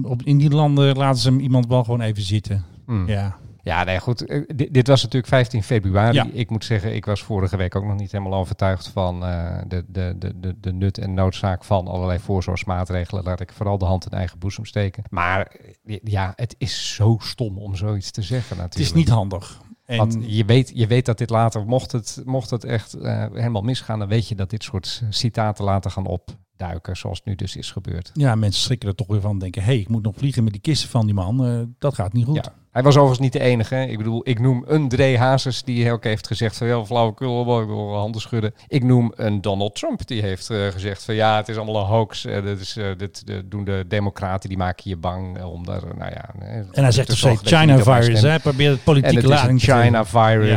op, 0.03 0.23
in 0.23 0.39
die 0.39 0.51
landen 0.51 0.97
laten 0.97 1.21
ze 1.21 1.29
hem 1.29 1.41
iemand 1.41 1.67
wel 1.67 1.85
gewoon 1.85 2.01
even 2.01 2.23
zitten. 2.23 2.65
Hmm. 2.87 3.09
Ja. 3.09 3.39
Ja, 3.63 3.85
nee, 3.85 4.01
goed. 4.01 4.27
Dit, 4.57 4.75
dit, 4.75 4.87
was 4.87 5.03
natuurlijk 5.03 5.33
15 5.33 5.63
februari. 5.63 6.15
Ja. 6.15 6.27
Ik 6.33 6.51
moet 6.51 6.65
zeggen, 6.65 6.95
ik 6.95 7.05
was 7.05 7.23
vorige 7.23 7.57
week 7.57 7.77
ook 7.77 7.85
nog 7.85 7.99
niet 7.99 8.13
helemaal 8.13 8.39
overtuigd 8.39 8.89
van 8.89 9.25
uh, 9.25 9.59
de, 9.67 9.85
de, 9.89 10.15
de, 10.19 10.41
de, 10.41 10.55
de 10.61 10.73
nut 10.73 10.99
en 10.99 11.15
noodzaak 11.15 11.65
van 11.65 11.87
allerlei 11.89 12.19
voorzorgsmaatregelen. 12.19 13.25
Laat 13.25 13.41
ik 13.41 13.53
vooral 13.53 13.79
de 13.79 13.85
hand 13.85 14.05
in 14.05 14.19
eigen 14.19 14.39
boezem 14.39 14.65
steken. 14.65 15.03
Maar 15.11 15.57
ja, 16.05 16.33
het 16.37 16.55
is 16.59 16.95
zo 16.95 17.17
stom 17.21 17.59
om 17.59 17.77
zoiets 17.77 18.11
te 18.11 18.23
zeggen 18.23 18.57
natuurlijk. 18.57 18.89
Het 18.89 18.97
is 18.97 19.05
niet 19.05 19.09
handig. 19.09 19.61
En 19.87 19.97
Want 19.97 20.19
je 20.21 20.45
weet, 20.45 20.73
je 20.75 20.87
weet 20.87 21.07
dat 21.07 21.19
dit 21.19 21.31
later, 21.31 21.67
mocht 21.67 21.93
het, 21.93 22.23
mocht 22.25 22.51
het 22.51 22.65
echt 22.65 22.97
uh, 22.97 23.27
helemaal 23.33 23.63
misgaan, 23.63 23.99
dan 23.99 24.09
weet 24.09 24.29
je 24.29 24.35
dat 24.35 24.51
dit 24.51 24.63
soort 24.63 25.03
citaten 25.11 25.65
later 25.65 25.91
gaan 25.91 26.07
opduiken, 26.53 26.97
zoals 26.97 27.21
nu 27.25 27.35
dus 27.35 27.57
is 27.57 27.71
gebeurd. 27.71 28.11
Ja, 28.15 28.35
mensen 28.35 28.63
schrikken 28.63 28.89
er 28.89 28.95
toch 28.95 29.07
weer 29.07 29.21
van, 29.21 29.39
denken, 29.39 29.63
hé, 29.63 29.69
hey, 29.73 29.79
ik 29.79 29.89
moet 29.89 30.03
nog 30.03 30.15
vliegen 30.17 30.45
met 30.45 30.53
die 30.53 30.63
kisten 30.63 30.89
van 30.89 31.07
die 31.07 31.15
man. 31.15 31.47
Uh, 31.49 31.61
dat 31.79 31.95
gaat 31.95 32.13
niet 32.13 32.25
goed. 32.27 32.45
Ja. 32.45 32.53
Hij 32.71 32.83
was 32.83 32.95
overigens 32.97 33.21
niet 33.21 33.33
de 33.33 33.41
enige. 33.49 33.87
Ik 33.89 33.99
bedoel, 33.99 34.21
ik 34.25 34.41
noem 34.41 34.65
een 34.67 34.89
Dre 34.89 35.19
Hazes 35.19 35.63
die 35.63 35.93
ook 35.93 36.05
heeft 36.05 36.27
gezegd 36.27 36.57
van 36.57 36.67
ja, 36.67 36.85
flauwekul, 36.85 37.95
handen 37.97 38.21
schudden. 38.21 38.55
Ik 38.69 38.85
noem 38.85 39.13
een 39.17 39.41
Donald 39.41 39.75
Trump 39.75 40.07
die 40.07 40.23
heeft 40.23 40.51
eh, 40.51 40.67
gezegd 40.67 41.05
van 41.05 41.15
ja, 41.15 41.37
het 41.37 41.49
is 41.49 41.57
allemaal 41.57 41.81
een 41.83 41.87
hoax. 41.87 42.25
Eh, 42.25 42.43
dit, 42.43 42.61
is, 42.61 42.77
eh, 42.77 42.87
dit 42.97 43.23
eh, 43.27 43.37
doen 43.45 43.65
de 43.65 43.85
democraten, 43.89 44.49
die 44.49 44.59
maken 44.59 44.91
je 44.91 44.97
bang 44.97 45.39
eh, 45.39 45.53
om 45.53 45.65
daar, 45.67 45.83
nou 45.99 46.11
ja... 46.11 46.31
eh, 46.39 46.57
En 46.57 46.69
hij 46.73 46.93
zegt 46.93 47.13
steeds 47.13 47.43
dat 47.43 47.49
je 47.49 47.57
niet 47.57 47.81
op 47.81 47.85
mij 47.85 47.85
China-virus, 47.85 48.19
stemt. 48.19 48.33
hè? 48.33 48.39
Probeer 48.39 48.69
het 48.71 48.79
En 48.79 48.85
politieke 48.85 49.15
het 49.17 49.25
is 49.25 49.31
een 49.31 49.37
lading. 49.37 49.61
Ja. 49.63 49.75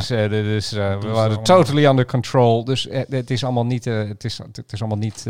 eh, 0.09 0.29
dus 0.29 0.73
eh, 0.73 0.99
we 0.99 1.07
waren 1.07 1.43
totally 1.43 1.85
under 1.85 2.05
control. 2.05 2.63
Dus 2.63 2.87
eh, 2.87 3.01
het 3.09 3.31
is 3.31 3.43
allemaal 3.43 3.65
niet, 3.65 3.87
eh, 3.87 4.07
het 4.07 4.23
is, 4.23 4.37
het 4.51 4.71
is 4.73 4.79
allemaal 4.79 4.97
niet 4.99 5.25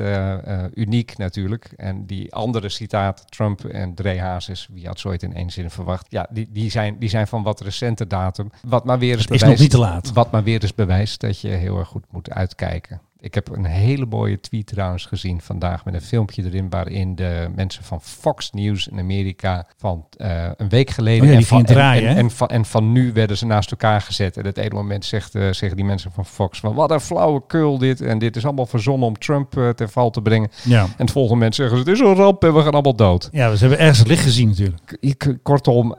eh, 0.60 0.66
uniek 0.74 1.18
natuurlijk. 1.18 1.74
En 1.78 2.06
die 2.06 2.34
andere 2.34 2.70
citaat, 2.70 3.32
Trump 3.32 3.66
en 3.66 3.94
Dre 3.94 4.20
Hazes, 4.20 4.68
wie 4.72 4.88
had 4.88 5.00
zoiets 5.00 5.24
in 5.24 5.34
één 5.34 5.50
zin 5.50 5.70
verwacht. 5.70 6.06
Ja, 6.10 6.28
die, 6.32 6.50
die, 6.52 6.72
zijn, 6.72 7.00
die 7.00 7.10
zijn 7.10 7.28
van 7.28 7.44
wat 7.44 7.62
recente 7.62 8.08
datum. 8.08 8.52
Wat 8.64 8.86
maar 8.86 9.00
weer 9.00 9.18
eens 9.18 9.28
is 9.28 9.42
nog 9.42 9.60
niet 9.60 9.70
te 9.70 9.78
laat. 9.78 10.12
Wat 10.14 10.32
maar 10.32 10.44
weer 10.44 10.62
eens 10.62 10.76
bewijst 10.76 11.22
dat 11.22 11.40
je 11.40 11.48
heel 11.50 11.78
erg 11.78 11.88
goed 11.88 12.06
moet 12.12 12.32
uitkijken. 12.32 13.02
Ik 13.26 13.34
heb 13.34 13.50
een 13.50 13.66
hele 13.66 14.06
mooie 14.06 14.40
tweet 14.40 14.68
trouwens 14.68 15.06
gezien 15.06 15.42
vandaag 15.42 15.86
met 15.86 15.94
een 15.94 16.02
filmpje 16.02 16.44
erin 16.44 16.70
waarin 16.70 17.16
de 17.16 17.52
mensen 17.56 17.84
van 17.84 18.02
Fox 18.02 18.52
News 18.52 18.88
in 18.88 19.00
Amerika 19.00 19.68
van 19.78 20.06
eh, 20.18 20.50
een 20.58 20.70
week 20.70 20.90
geleden 20.90 21.24
Oh 21.24 21.30
ja, 21.30 21.36
en, 21.36 21.44
van, 21.44 21.64
draaien, 21.64 22.10
en, 22.10 22.18
en, 22.18 22.32
van, 22.32 22.48
en 22.48 22.66
van 22.66 22.92
nu 22.92 23.14
werden 23.14 23.38
ze 23.38 23.46
naast 23.46 23.72
elkaar 23.72 24.02
gezet. 24.02 24.38
En 24.38 24.46
het 24.46 24.58
ene 24.58 24.74
moment 24.74 25.06
zegt, 25.06 25.36
eh, 25.36 25.42
zeggen 25.42 25.76
die 25.76 25.86
mensen 25.86 26.12
van 26.12 26.26
Fox 26.26 26.60
van 26.60 26.74
wat 26.74 26.92
een 26.92 27.00
flauwekul 27.00 27.78
dit 27.78 28.02
en 28.02 28.20
dit 28.20 28.36
is 28.36 28.46
allemaal 28.46 28.66
verzonnen 28.66 29.08
om 29.08 29.18
Trump 29.18 29.74
ten 29.76 29.90
val 29.90 30.10
te 30.10 30.22
brengen. 30.22 30.50
Ja. 30.64 30.82
En 30.82 30.90
het 30.98 31.12
volgende 31.12 31.38
moment 31.38 31.56
zeggen 31.56 31.78
ze 31.78 31.84
het 31.84 31.94
is 31.94 32.00
een 32.00 32.16
ramp 32.16 32.44
en 32.44 32.54
we 32.54 32.62
gaan 32.62 32.72
allemaal 32.72 32.96
dood. 32.96 33.30
Ja, 33.32 33.56
ze 33.56 33.60
hebben 33.60 33.80
ergens 33.80 34.00
het 34.00 34.08
licht 34.08 34.24
gezien 34.24 34.48
natuurlijk. 34.48 34.98
Kortom, 35.44 35.96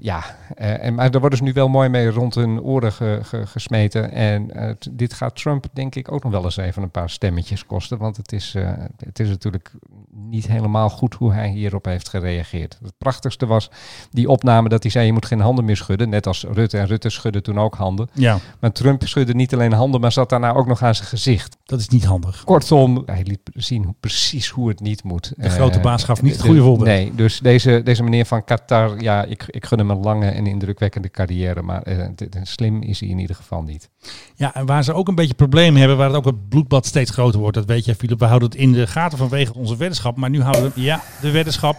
ja. 0.00 0.24
eh, 0.54 0.84
en, 0.84 0.94
maar 0.94 1.10
daar 1.10 1.20
worden 1.20 1.38
ze 1.38 1.44
nu 1.44 1.52
wel 1.52 1.68
mooi 1.68 1.88
mee 1.88 2.10
rond 2.10 2.34
hun 2.34 2.60
oren 2.62 2.92
ge- 2.92 3.20
ge- 3.22 3.46
gesmeten. 3.46 4.12
En 4.12 4.50
eh, 4.54 4.74
dit 4.90 5.12
gaat 5.12 5.36
Trump 5.36 5.66
denk 5.72 5.94
ik 5.94 6.12
ook 6.12 6.22
nog 6.22 6.32
wel 6.32 6.44
eens 6.44 6.56
even 6.56 6.82
een 6.82 6.90
paar 6.90 7.10
stemmetjes 7.10 7.66
kosten. 7.66 7.98
Want 7.98 8.16
het 8.16 8.32
is, 8.32 8.54
eh, 8.54 8.70
het 9.06 9.18
is 9.18 9.28
natuurlijk 9.28 9.70
niet 10.12 10.46
helemaal 10.46 10.88
goed 10.90 11.14
hoe 11.14 11.32
hij 11.32 11.48
hierop 11.48 11.84
heeft 11.84 12.08
gereageerd. 12.08 12.78
Het 12.82 12.92
prachtigste 12.98 13.46
was 13.46 13.70
die 14.10 14.28
opname 14.28 14.68
dat 14.68 14.82
hij 14.82 14.90
zei 14.92 15.06
je 15.06 15.12
moet 15.12 15.26
geen 15.26 15.40
handen 15.40 15.64
meer 15.64 15.76
schudden. 15.76 16.08
Net 16.08 16.26
als 16.26 16.44
Rutte. 16.52 16.78
En 16.78 16.86
Rutte 16.86 17.08
schudde 17.10 17.40
toen 17.40 17.58
ook 17.58 17.74
handen. 17.74 18.08
Ja. 18.12 18.38
Maar 18.60 18.72
Trump 18.72 19.06
schudde 19.06 19.34
niet 19.34 19.54
alleen 19.54 19.72
handen, 19.72 20.00
maar 20.00 20.12
zat 20.12 20.28
daarna 20.30 20.52
ook 20.52 20.66
nog 20.66 20.82
aan 20.82 20.94
zijn 20.94 21.08
gezicht. 21.08 21.56
Dat 21.64 21.80
is 21.80 21.88
niet 21.88 22.04
handig. 22.04 22.44
Kortom, 22.44 23.02
hij 23.06 23.22
liet 23.22 23.40
zien 23.54 23.84
hoe, 23.84 23.94
precies 24.00 24.48
hoe 24.48 24.68
het 24.68 24.80
niet 24.80 25.02
moet. 25.04 25.32
De 25.36 25.50
grote 25.50 25.80
baas 25.80 26.04
gaf 26.04 26.22
niet 26.22 26.32
het 26.32 26.40
de- 26.40 26.46
goede 26.46 26.62
voorbeeld. 26.62 26.86
Nee, 26.88 27.14
dus 27.14 27.38
deze, 27.40 27.80
deze 27.84 28.02
meneer 28.02 28.24
van 28.26 28.44
Qatar, 28.44 29.00
ja, 29.02 29.24
ik, 29.24 29.44
ik 29.46 29.66
gun 29.66 29.78
hem 29.78 29.87
een 29.90 30.00
lange 30.00 30.26
en 30.28 30.46
indrukwekkende 30.46 31.10
carrière. 31.10 31.62
Maar 31.62 31.82
eh, 31.82 32.06
dit- 32.14 32.36
slim 32.42 32.82
is 32.82 33.00
hij 33.00 33.08
in 33.08 33.18
ieder 33.18 33.36
geval 33.36 33.62
niet. 33.62 33.88
Ja, 34.34 34.54
en 34.54 34.66
waar 34.66 34.84
ze 34.84 34.92
ook 34.92 35.08
een 35.08 35.14
beetje 35.14 35.34
problemen 35.34 35.78
hebben, 35.80 35.96
waar 35.96 36.06
het 36.08 36.16
ook 36.16 36.24
het 36.24 36.48
bloedbad 36.48 36.86
steeds 36.86 37.10
groter 37.10 37.40
wordt, 37.40 37.56
dat 37.56 37.64
weet 37.66 37.84
jij, 37.84 37.94
Philip. 37.94 38.18
We 38.18 38.24
houden 38.24 38.48
het 38.48 38.58
in 38.58 38.72
de 38.72 38.86
gaten 38.86 39.18
vanwege 39.18 39.54
onze 39.54 39.76
weddenschap. 39.76 40.16
Maar 40.16 40.30
nu 40.30 40.42
houden 40.42 40.72
we, 40.74 40.80
ja, 40.82 41.02
de 41.20 41.30
weddenschap. 41.30 41.76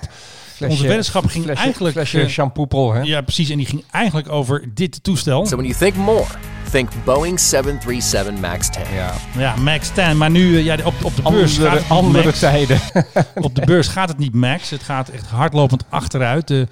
onze 0.68 0.88
weddenschap 0.88 1.26
ging 1.26 1.44
flesje- 1.44 1.64
eigenlijk. 1.64 1.96
flesje 1.96 2.22
eh, 2.22 2.28
shampoo, 2.28 2.94
hè? 2.94 3.02
Ja, 3.02 3.22
precies. 3.22 3.50
En 3.50 3.58
die 3.58 3.66
ging 3.66 3.84
eigenlijk 3.92 4.30
over 4.32 4.70
dit 4.74 5.04
toestel. 5.04 5.46
So 5.46 5.56
when 5.56 5.68
you 5.68 5.78
think 5.80 5.96
more, 5.96 6.26
think 6.72 6.90
Boeing 7.06 7.40
737 7.40 8.40
MAX 8.40 8.70
10. 8.70 8.82
Ja. 8.94 9.14
Ja, 9.38 9.56
Max 9.56 9.90
10. 9.90 10.18
Maar 10.18 10.30
nu, 10.32 10.58
eh, 10.58 10.64
ja, 10.66 10.78
op, 10.84 10.94
op 11.04 11.16
de 11.16 11.22
beurs 11.22 11.58
Andere- 11.58 11.70
gaat 11.70 11.80
het 11.80 11.82
niet 11.82 11.92
andere 11.92 12.24
Max. 12.26 12.40
tijden. 12.40 12.80
op 13.48 13.56
de 13.56 13.62
beurs 13.66 13.88
gaat 13.88 14.10
het 14.10 14.18
niet 14.18 14.34
Max. 14.34 14.70
Het 14.70 14.84
gaat 14.84 15.10
echt 15.10 15.26
hardlopend 15.28 15.84
achteruit. 15.90 16.48
De, 16.48 16.68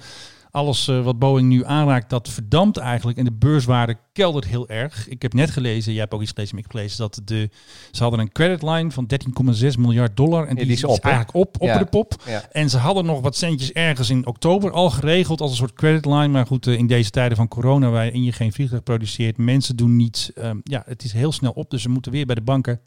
alles 0.58 0.88
eh, 0.88 1.02
wat 1.02 1.18
Boeing 1.18 1.48
nu 1.48 1.64
aanraakt, 1.64 2.10
dat 2.10 2.28
verdampt 2.28 2.76
eigenlijk. 2.76 3.18
En 3.18 3.24
de 3.24 3.32
beurswaarde 3.32 3.96
keldert 4.12 4.44
heel 4.46 4.68
erg. 4.68 5.08
Ik 5.08 5.22
heb 5.22 5.32
net 5.34 5.50
gelezen, 5.50 5.92
jij 5.92 6.00
hebt 6.00 6.14
ook 6.14 6.22
iets 6.22 6.32
gelezen, 6.34 6.56
ik 6.58 6.62
heb 6.62 6.72
gelezen 6.72 6.98
dat 6.98 7.20
de, 7.24 7.50
ze 7.90 8.02
hadden 8.02 8.20
een 8.20 8.32
creditline 8.32 8.90
van 8.90 9.06
13,6 9.54 9.66
miljard 9.78 10.16
dollar. 10.16 10.46
En 10.46 10.54
die, 10.56 10.64
die 10.64 10.74
is 10.74 10.84
op, 10.84 11.04
eigenlijk 11.04 11.34
op, 11.36 11.56
op 11.60 11.66
Ja. 11.66 11.78
de 11.78 11.84
pop. 11.84 12.14
Ja. 12.26 12.42
En 12.52 12.70
ze 12.70 12.78
hadden 12.78 13.04
nog 13.04 13.20
wat 13.20 13.36
centjes 13.36 13.72
ergens 13.72 14.10
in 14.10 14.26
oktober 14.26 14.70
al 14.70 14.90
geregeld 14.90 15.40
als 15.40 15.50
een 15.50 15.56
soort 15.56 15.72
creditline. 15.72 16.28
Maar 16.28 16.46
goed, 16.46 16.66
eh, 16.66 16.78
in 16.78 16.86
deze 16.86 17.10
tijden 17.10 17.36
van 17.36 17.48
corona, 17.48 17.88
waarin 17.90 18.24
je 18.24 18.32
geen 18.32 18.52
vliegtuig 18.52 18.82
produceert, 18.82 19.36
mensen 19.36 19.76
doen 19.76 19.96
niets. 19.96 20.32
ehm, 20.32 20.56
ja, 20.62 20.82
het 20.86 21.04
is 21.04 21.12
heel 21.12 21.32
snel 21.32 21.52
op. 21.52 21.70
Dus 21.70 21.82
ze 21.82 21.88
moeten 21.88 22.12
weer 22.12 22.26
bij 22.26 22.34
de 22.34 22.40
banken 22.40 22.80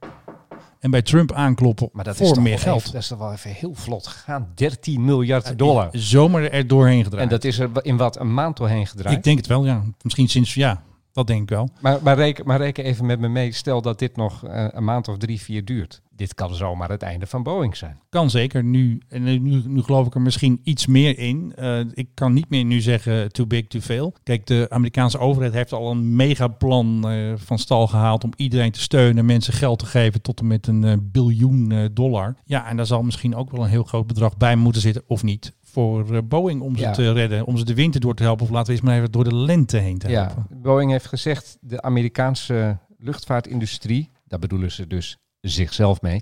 en 0.82 0.92
bij 0.92 1.02
Trump 1.02 1.32
aankloppen 1.32 1.90
Maar 1.94 2.04
dat 2.04 2.16
voor 2.16 2.26
is 2.26 2.32
toch 2.32 2.44
meer 2.44 2.60
geld. 2.60 2.80
Even, 2.80 2.92
dat 2.92 3.02
is 3.02 3.08
toch 3.08 3.20
wel 3.20 3.32
even 3.32 3.52
heel 3.52 3.74
vlot 3.74 4.08
gegaan. 4.08 4.52
13 4.56 5.06
miljard 5.06 5.58
dollar. 5.58 5.90
Zomaar 5.92 6.44
er 6.44 6.68
doorheen 6.68 7.04
gedraaid. 7.04 7.24
En 7.24 7.30
dat 7.30 7.44
is 7.44 7.60
er 7.60 7.70
in 7.82 7.98
wat 7.98 8.20
een 8.20 8.34
maand 8.34 8.58
doorheen 8.58 8.88
gedraaid. 8.88 9.18
Ik 9.18 9.24
denk 9.24 9.38
het 9.38 9.48
wel, 9.48 9.66
ja. 9.66 9.84
Misschien 10.02 10.28
sinds, 10.28 10.54
ja, 10.54 10.84
dat 11.14 11.28
denk 11.28 11.42
ik 11.42 11.50
wel. 11.50 11.70
Maar, 11.82 12.00
maar, 12.04 12.16
reken, 12.16 12.46
maar 12.46 12.58
reken 12.58 12.84
even 12.84 13.06
met 13.06 13.20
me 13.20 13.28
mee. 13.28 13.52
Stel 13.52 13.82
dat 13.82 14.00
dit 14.00 14.16
nog 14.16 14.46
eh, 14.46 14.68
een 14.72 14.84
maand 14.84 15.08
of 15.08 15.18
drie, 15.18 15.42
vier 15.42 15.66
duurt. 15.66 16.02
Dit 16.16 16.34
kan 16.34 16.56
zomaar 16.56 16.90
het 16.90 17.02
einde 17.02 17.28
van 17.28 17.44
Boeing 17.44 17.78
zijn. 17.78 18.00
Kan 18.10 18.30
zeker. 18.30 18.64
Nu, 18.64 19.02
en 19.08 19.24
nu, 19.24 19.40
nu 19.68 19.82
geloof 19.82 20.08
ik 20.08 20.16
er 20.16 20.22
misschien 20.22 20.60
iets 20.64 20.88
meer 20.88 21.20
in. 21.20 21.54
Eh, 21.56 21.80
ik 21.94 22.08
kan 22.14 22.34
niet 22.34 22.50
meer 22.50 22.64
nu 22.64 22.82
zeggen 22.82 23.32
too 23.32 23.46
big, 23.46 23.68
too 23.68 23.82
fail. 23.82 24.14
Kijk, 24.24 24.48
de 24.48 24.66
Amerikaanse 24.70 25.20
overheid 25.20 25.54
heeft 25.54 25.74
al 25.74 25.92
een 25.92 26.16
megaplan 26.16 27.10
eh 27.10 27.34
van 27.36 27.60
stal 27.60 27.88
gehaald 27.88 28.24
om 28.24 28.34
iedereen 28.36 28.72
te 28.72 28.82
steunen, 28.82 29.26
mensen 29.26 29.54
geld 29.54 29.80
te 29.80 29.86
geven 29.86 30.22
tot 30.22 30.40
en 30.40 30.48
met 30.48 30.68
een 30.68 31.10
biljoen 31.12 31.90
dollar. 31.94 32.36
Ja, 32.46 32.68
en 32.68 32.78
daar 32.78 32.86
zal 32.86 33.04
misschien 33.04 33.36
ook 33.36 33.52
wel 33.52 33.64
een 33.64 33.70
heel 33.70 33.84
groot 33.84 34.08
bedrag 34.08 34.38
bij 34.38 34.56
moeten 34.56 34.82
zitten, 34.82 35.04
of 35.08 35.24
niet. 35.24 35.54
Voor 35.72 36.16
eh, 36.16 36.20
Boeing 36.24 36.62
om 36.62 36.76
ze 36.76 36.82
Ja. 36.82 36.92
te 36.92 37.12
redden, 37.12 37.46
om 37.46 37.58
ze 37.58 37.66
de 37.66 37.74
winter 37.74 38.02
door 38.02 38.14
te 38.16 38.24
helpen. 38.24 38.46
Of 38.46 38.52
laten 38.52 38.68
we 38.68 38.72
eens 38.74 38.82
maar 38.82 38.98
even 38.98 39.12
door 39.12 39.24
de 39.24 39.36
lente 39.36 39.78
heen 39.78 39.98
te 39.98 40.10
Ja, 40.10 40.26
helpen. 40.26 40.48
Boeing 40.62 40.92
heeft 40.92 41.06
gezegd, 41.08 41.58
de 41.62 41.82
Amerikaanse 41.82 42.78
luchtvaartindustrie, 42.98 44.12
daar 44.28 44.40
bedoelen 44.40 44.72
ze 44.72 44.88
dus 44.88 45.18
zichzelf 45.42 46.02
mee, 46.02 46.22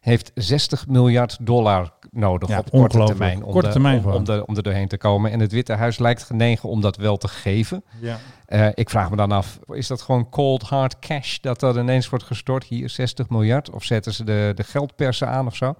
heeft 0.00 0.30
60 0.34 0.86
miljard 0.86 1.36
dollar 1.40 1.92
nodig 2.10 2.48
Ja, 2.48 2.58
op 2.58 2.70
korte 2.70 3.04
termijn, 3.04 3.42
om, 3.44 3.52
Korte 3.52 3.66
de- 3.66 3.72
termijn 3.72 4.04
om, 4.04 4.24
de- 4.24 4.46
om 4.46 4.56
er 4.56 4.62
doorheen 4.62 4.88
te 4.88 4.96
komen. 4.98 5.30
En 5.30 5.40
het 5.40 5.52
Witte 5.52 5.72
Huis 5.72 5.98
lijkt 5.98 6.22
genegen 6.22 6.68
om 6.68 6.80
dat 6.80 6.96
wel 6.96 7.16
te 7.16 7.28
geven. 7.28 7.84
Ja. 8.00 8.18
Eh, 8.46 8.68
ik 8.74 8.90
vraag 8.90 9.10
me 9.10 9.16
dan 9.16 9.32
af, 9.32 9.58
is 9.68 9.86
dat 9.86 10.02
gewoon 10.02 10.28
cold 10.28 10.62
hard 10.62 10.98
cash 10.98 11.38
dat 11.38 11.62
er 11.62 11.78
ineens 11.78 12.08
wordt 12.08 12.24
gestort? 12.24 12.64
Hier 12.64 12.88
60 12.90 13.28
miljard? 13.28 13.70
Of 13.70 13.84
zetten 13.84 14.12
ze 14.14 14.24
de, 14.24 14.52
de 14.54 14.64
geldpersen 14.64 15.28
aan 15.28 15.46
of 15.46 15.56
zo? 15.56 15.74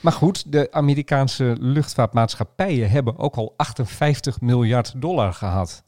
Maar 0.00 0.12
goed, 0.12 0.52
de 0.52 0.68
Amerikaanse 0.72 1.56
luchtvaartmaatschappijen 1.58 2.90
hebben 2.90 3.18
ook 3.18 3.36
al 3.36 3.54
58 3.56 4.40
miljard 4.40 4.92
dollar 5.00 5.32
gehad. 5.32 5.82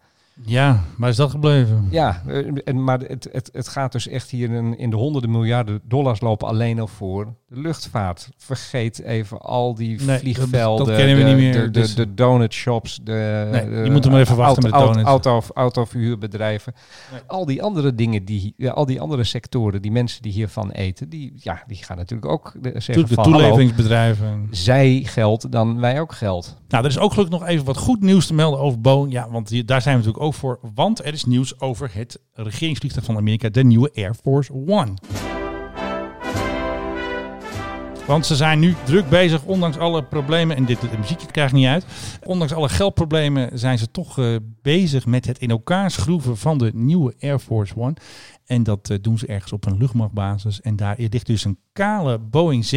Ja, 0.45 0.81
maar 0.97 1.09
is 1.09 1.17
dat 1.17 1.31
gebleven? 1.31 1.89
Ja, 1.91 2.23
eh, 2.27 2.47
en, 2.65 2.85
maar 2.85 3.01
het, 3.01 3.29
het, 3.33 3.49
het 3.53 3.69
gaat 3.69 3.93
dus 3.93 4.09
echt 4.09 4.31
hier 4.31 4.51
in, 4.51 4.79
in 4.79 4.91
de 4.91 4.97
honderden 4.97 5.31
miljarden 5.31 5.81
dollars 5.85 6.21
lopen 6.21 6.49
alleen 6.49 6.81
al 6.81 6.87
voor 6.87 7.35
de 7.49 7.61
luchtvaart. 7.61 8.29
Vergeet 8.37 9.03
even 9.03 9.41
al 9.41 9.75
die 9.75 10.03
Nee, 10.03 10.19
vliegvelden, 10.19 10.87
dat 10.87 10.97
kennen 10.97 11.17
we 11.17 11.23
de, 11.23 11.29
niet 11.29 11.37
meer, 11.39 11.53
de, 11.53 11.61
de, 11.61 11.71
dus- 11.71 11.95
de 11.95 12.15
donut 12.15 12.53
shops, 12.53 13.01
de, 13.03 13.49
Nee, 13.53 13.71
de 13.71 13.77
je 13.85 13.91
moet 13.91 14.07
even 14.07 14.37
wachten 14.37 14.71
auto, 14.71 14.89
met 14.89 15.03
donuts. 15.05 15.25
auto, 15.27 15.43
autoverhuurbedrijven. 15.55 16.75
Al 17.27 17.47
die 17.47 17.63
andere 17.63 17.95
dingen, 17.95 18.25
die, 18.25 18.55
ja, 18.57 18.71
al 18.71 18.87
die 18.87 19.01
andere 19.01 19.25
sectoren, 19.25 19.83
die 19.83 19.93
mensen 19.93 20.23
die 20.23 20.33
hiervan 20.33 20.71
eten, 20.71 21.09
die, 21.09 21.33
ja, 21.37 21.63
die 21.67 21.85
gaan 21.85 21.97
natuurlijk 21.97 22.33
ook 22.33 22.53
de, 22.61 22.73
zeggen 22.81 23.07
de 23.09 23.15
van, 23.15 23.25
hallo, 23.25 23.39
toeleveringsbedrijven. 23.39 24.49
zij 24.51 25.03
geld, 25.05 25.53
dan 25.53 25.81
wij 25.81 26.01
ook 26.01 26.13
geld. 26.13 26.57
Nou, 26.69 26.85
er 26.85 26.91
is 26.91 26.99
ook 26.99 27.13
gelukkig 27.13 27.39
nog 27.39 27.49
even 27.49 27.65
wat 27.65 27.77
goed 27.77 28.01
nieuws 28.01 28.27
te 28.27 28.35
melden 28.35 28.61
over 28.61 28.81
Boeing. 28.81 29.13
Ja, 29.13 29.31
want 29.31 29.49
hier- 29.49 29.67
daar 29.67 29.83
zijn 29.83 29.95
we 29.95 30.01
natuurlijk 30.05 30.22
ook 30.23 30.35
voor. 30.35 30.59
Want 30.75 31.05
er 31.05 31.13
is 31.13 31.25
nieuws 31.25 31.61
over 31.61 31.91
het 31.93 32.21
regeringsvliegtuig 32.33 33.05
van 33.05 33.17
Amerika, 33.17 33.49
de 33.49 33.65
nieuwe 33.65 33.91
Air 33.95 34.15
Force 34.15 34.53
One. 34.53 34.95
Want 38.07 38.27
ze 38.27 38.37
zijn 38.37 38.59
nu 38.59 38.75
druk 38.85 39.09
bezig, 39.09 39.45
ondanks 39.45 39.79
alle 39.79 40.05
problemen. 40.05 40.57
En 40.57 40.65
dit 40.65 40.81
de 40.81 40.99
muziekje 40.99 41.27
krijgt 41.27 41.53
niet 41.53 41.67
uit. 41.67 41.87
Ondanks 42.25 42.53
alle 42.53 42.69
geldproblemen 42.69 43.59
zijn 43.59 43.79
ze 43.79 43.91
toch 43.91 44.19
eh, 44.19 44.37
bezig 44.63 45.07
met 45.07 45.27
het 45.27 45.39
in 45.39 45.51
elkaar 45.51 45.91
schroeven 45.91 46.37
van 46.37 46.59
de 46.59 46.71
nieuwe 46.75 47.15
Air 47.21 47.39
Force 47.39 47.77
One. 47.77 47.95
En 48.47 48.63
dat 48.63 48.91
eh, 48.91 48.99
doen 49.01 49.19
ze 49.19 49.27
ergens 49.27 49.53
op 49.53 49.67
een 49.67 49.77
luchtmachtbasis. 49.77 50.61
En 50.61 50.77
daar 50.77 50.97
ligt 50.99 51.27
dus 51.27 51.45
een 51.45 51.59
kale 51.73 52.19
Boeing 52.19 52.65
747-8. 52.65 52.69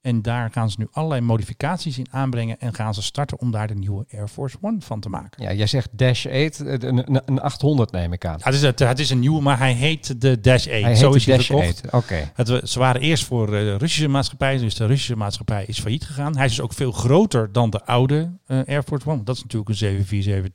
En 0.00 0.22
daar 0.22 0.50
gaan 0.50 0.70
ze 0.70 0.76
nu 0.78 0.86
allerlei 0.90 1.20
modificaties 1.20 1.98
in 1.98 2.06
aanbrengen. 2.10 2.58
En 2.58 2.74
gaan 2.74 2.94
ze 2.94 3.02
starten 3.02 3.38
om 3.38 3.50
daar 3.50 3.68
de 3.68 3.74
nieuwe 3.74 4.06
Air 4.12 4.28
Force 4.28 4.56
One 4.60 4.76
van 4.80 5.00
te 5.00 5.08
maken. 5.08 5.42
Ja, 5.42 5.52
jij 5.52 5.66
zegt 5.66 5.88
Dash 5.92 6.26
8, 6.26 6.34
eh, 6.34 6.72
een, 6.78 6.82
een, 6.82 7.22
een 7.24 7.40
800 7.40 7.90
neem 7.92 8.12
ik 8.12 8.24
aan. 8.24 8.36
Ja, 8.38 8.44
het, 8.44 8.54
is, 8.54 8.62
het, 8.62 8.78
het 8.78 8.98
is 8.98 9.10
een 9.10 9.18
nieuwe, 9.18 9.40
maar 9.40 9.58
hij 9.58 9.72
heet 9.72 10.20
de 10.20 10.40
Dash 10.40 10.66
8. 10.66 10.82
Hij 10.82 10.94
Zo 10.94 11.12
is 11.12 11.26
hij 11.26 11.36
Dash 11.36 11.46
verkocht. 11.46 11.82
8, 11.90 11.94
oké. 12.04 12.30
Het, 12.34 12.70
ze 12.70 12.78
waren 12.78 13.00
eerst 13.00 13.24
voor 13.24 13.46
eh, 13.46 13.60
de 13.60 13.76
Russische 13.76 14.08
maatschappij, 14.08 14.58
dus 14.58 14.74
de 14.74 14.86
Russische 14.86 15.16
maatschappij 15.16 15.64
is 15.66 15.80
failliet 15.80 16.04
gegaan. 16.04 16.36
Hij 16.36 16.44
is 16.44 16.50
dus 16.50 16.60
ook 16.60 16.72
veel 16.72 16.92
groter 16.92 17.52
dan 17.52 17.70
de 17.70 17.84
oude 17.84 18.38
Air 18.46 18.82
Force 18.82 19.08
One. 19.08 19.22
Dat 19.22 19.36
is 19.36 19.42
natuurlijk 19.42 19.80
een 19.80 20.50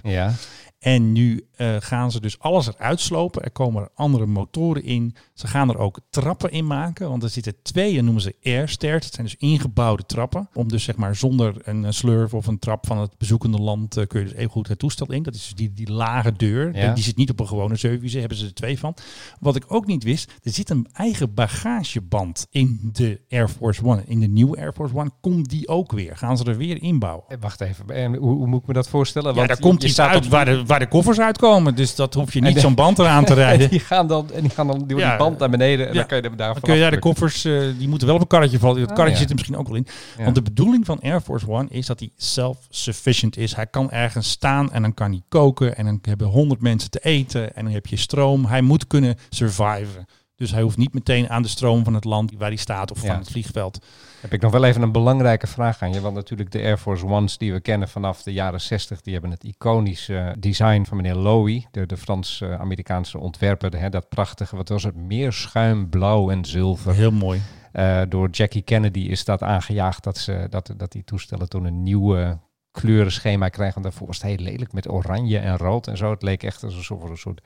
747-200. 0.00 0.02
Ja. 0.02 0.32
En 0.80 1.12
nu 1.12 1.46
eh, 1.56 1.76
gaan 1.78 2.10
ze 2.10 2.20
dus 2.20 2.38
alles 2.38 2.66
eruit 2.66 3.00
slopen. 3.00 3.42
Er 3.42 3.50
komen 3.50 3.82
er 3.82 3.88
andere 3.94 4.26
motoren 4.26 4.84
in. 4.84 5.14
Ze 5.34 5.46
gaan 5.46 5.68
er 5.68 5.78
ook 5.78 6.00
trappen 6.10 6.50
in 6.50 6.66
maken. 6.66 7.08
Want 7.08 7.22
er 7.22 7.28
zitten 7.28 7.54
twee, 7.62 7.94
dat 7.94 8.04
noemen 8.04 8.22
ze 8.22 8.34
air 8.42 8.68
stairs. 8.68 9.04
Dat 9.04 9.14
zijn 9.14 9.26
dus 9.26 9.36
ingebouwde 9.36 10.02
trappen. 10.06 10.48
Om 10.54 10.68
dus 10.68 10.84
zeg 10.84 10.96
maar 10.96 11.16
zonder 11.16 11.54
een 11.62 11.94
slurf 11.94 12.34
of 12.34 12.46
een 12.46 12.58
trap 12.58 12.86
van 12.86 12.98
het 12.98 13.18
bezoekende 13.18 13.58
land 13.58 13.96
eh, 13.96 14.06
kun 14.06 14.20
je 14.20 14.26
dus 14.26 14.34
even 14.36 14.50
goed 14.50 14.68
het 14.68 14.78
toestel 14.78 15.12
in. 15.12 15.22
Dat 15.22 15.34
is 15.34 15.42
dus 15.42 15.54
die, 15.54 15.72
die 15.72 15.92
lage 15.92 16.32
deur. 16.32 16.76
Ja. 16.76 16.94
Die 16.94 17.04
zit 17.04 17.16
niet 17.16 17.30
op 17.30 17.40
een 17.40 17.48
gewone 17.48 17.76
7 17.76 18.20
hebben 18.20 18.38
ze 18.38 18.46
er 18.46 18.54
twee 18.54 18.78
van. 18.78 18.94
Wat 19.40 19.56
ik 19.56 19.64
ook 19.68 19.86
niet 19.86 20.04
wist, 20.04 20.32
er 20.42 20.52
zit 20.52 20.70
een 20.70 20.86
eigen 20.92 21.34
bagageband 21.34 22.46
in 22.50 22.90
de 22.92 23.20
Air 23.28 23.48
Force 23.48 23.84
One. 23.84 24.02
In 24.06 24.20
de 24.20 24.26
nieuwe 24.28 24.56
Air 24.56 24.72
Force 24.72 24.94
One 24.96 25.10
komt 25.20 25.48
die 25.48 25.68
ook 25.68 25.92
weer. 25.92 26.16
Gaan 26.16 26.36
ze 26.36 26.44
er 26.44 26.56
weer 26.56 26.82
inbouwen. 26.82 27.24
Eh, 27.28 27.36
Wacht 27.40 27.60
even, 27.60 27.88
en 27.90 28.14
hoe, 28.14 28.34
hoe 28.34 28.46
moet 28.46 28.60
ik 28.60 28.66
me 28.66 28.72
dat 28.72 28.88
voorstellen? 28.88 29.28
Ja, 29.30 29.34
Want 29.34 29.48
daar 29.48 29.56
je- 29.56 29.62
komt 29.62 29.82
iets 29.82 29.92
staat 29.92 30.08
uit 30.10 30.24
op- 30.24 30.30
waar 30.30 30.44
de, 30.44 30.64
waar 30.70 30.78
de 30.78 30.88
koffers 30.88 31.20
uitkomen. 31.20 31.74
Dus 31.74 31.94
dat 31.94 32.14
hoef 32.14 32.32
je 32.32 32.40
niet 32.40 32.54
de- 32.54 32.60
zo'n 32.60 32.74
band 32.74 32.98
eraan 32.98 33.24
te 33.24 33.34
rijden. 33.44 33.70
die 33.70 33.80
gaan 33.80 34.06
dan, 34.06 34.30
en 34.32 34.40
die 34.40 34.50
gaan 34.50 34.66
dan 34.66 34.84
door 34.86 34.98
Ja. 34.98 35.08
die 35.08 35.18
band 35.18 35.38
naar 35.38 35.50
beneden 35.50 35.86
en 35.88 35.92
Ja. 35.92 35.98
dan 35.98 36.06
kan 36.08 36.16
je 36.22 36.36
daar 36.36 36.60
kun 36.60 36.74
je 36.74 36.80
daar 36.80 36.90
de 36.90 36.98
koffers, 36.98 37.44
eh, 37.44 37.60
die 37.78 37.88
moeten 37.88 38.06
wel 38.06 38.16
op 38.16 38.22
een 38.22 38.28
karretje 38.28 38.58
vallen. 38.58 38.78
Dat 38.80 38.88
karretje 38.92 39.12
ja. 39.12 39.18
zit 39.18 39.28
er 39.28 39.34
misschien 39.34 39.56
ook 39.56 39.66
wel 39.68 39.76
in. 39.76 39.86
Ja. 40.18 40.22
Want 40.24 40.34
de 40.34 40.42
bedoeling 40.42 40.86
van 40.86 41.00
Air 41.00 41.20
Force 41.20 41.48
One 41.48 41.66
is 41.70 41.86
dat 41.86 41.98
hij 42.00 42.10
self-sufficient 42.16 43.36
is. 43.36 43.54
Hij 43.54 43.66
kan 43.66 43.90
ergens 43.90 44.30
staan 44.30 44.72
en 44.72 44.82
dan 44.82 44.94
kan 44.94 45.10
hij 45.10 45.22
koken. 45.28 45.76
En 45.76 45.84
dan 45.84 45.98
hebben 46.02 46.26
honderd 46.26 46.60
mensen 46.60 46.90
te 46.90 46.98
eten. 47.02 47.54
En 47.56 47.64
dan 47.64 47.72
heb 47.72 47.86
je 47.86 47.96
stroom. 47.96 48.44
Hij 48.44 48.60
moet 48.62 48.86
kunnen 48.86 49.16
surviven. 49.30 50.06
Dus 50.40 50.50
hij 50.50 50.62
hoeft 50.62 50.76
niet 50.76 50.94
meteen 50.94 51.28
aan 51.30 51.42
de 51.42 51.48
stroom 51.48 51.84
van 51.84 51.94
het 51.94 52.04
land 52.04 52.32
waar 52.38 52.48
hij 52.48 52.56
staat 52.56 52.90
of 52.90 53.02
Ja. 53.02 53.08
van 53.08 53.18
het 53.18 53.30
vliegveld. 53.30 53.84
Heb 54.20 54.32
ik 54.32 54.40
nog 54.40 54.52
wel 54.52 54.64
even 54.64 54.82
een 54.82 54.92
belangrijke 54.92 55.46
vraag 55.46 55.82
aan 55.82 55.92
je. 55.92 56.00
Want 56.00 56.14
natuurlijk 56.14 56.50
de 56.50 56.58
Air 56.58 56.78
Force 56.78 57.06
Ones 57.06 57.38
die 57.38 57.52
we 57.52 57.60
kennen 57.60 57.88
vanaf 57.88 58.22
de 58.22 58.32
jaren 58.32 58.60
60, 58.60 59.00
die 59.00 59.12
hebben 59.12 59.30
het 59.30 59.44
iconische 59.44 60.34
design 60.38 60.84
van 60.84 60.96
meneer 60.96 61.14
Lowy, 61.14 61.66
de, 61.70 61.86
de 61.86 61.96
Frans-Amerikaanse 61.96 63.18
ontwerper. 63.18 63.78
Hè, 63.80 63.88
dat 63.88 64.08
prachtige, 64.08 64.56
wat 64.56 64.68
was 64.68 64.82
het, 64.82 64.96
meer 64.96 65.32
schuim, 65.32 65.88
blauw 65.88 66.30
en 66.30 66.44
zilver. 66.44 66.94
Heel 66.94 67.10
mooi. 67.12 67.40
Eh, 67.72 68.02
door 68.08 68.28
Jackie 68.30 68.62
Kennedy 68.62 69.00
is 69.00 69.24
dat 69.24 69.42
aangejaagd 69.42 70.04
dat, 70.04 70.18
ze, 70.18 70.46
dat, 70.50 70.74
dat 70.76 70.92
die 70.92 71.04
toestellen 71.04 71.48
toen 71.48 71.64
een 71.64 71.82
nieuwe 71.82 72.38
kleurenschema 72.70 73.48
krijgen. 73.48 73.74
Want 73.74 73.86
daarvoor 73.86 74.06
was 74.06 74.16
het 74.22 74.26
heel 74.26 74.44
lelijk 74.46 74.72
met 74.72 74.88
oranje 74.90 75.38
en 75.38 75.56
rood 75.56 75.86
en 75.86 75.96
zo. 75.96 76.10
Het 76.10 76.22
leek 76.22 76.42
echt 76.42 76.64
als 76.64 76.74
een 76.74 76.82
soort, 76.84 77.10
een 77.10 77.16
soort 77.16 77.40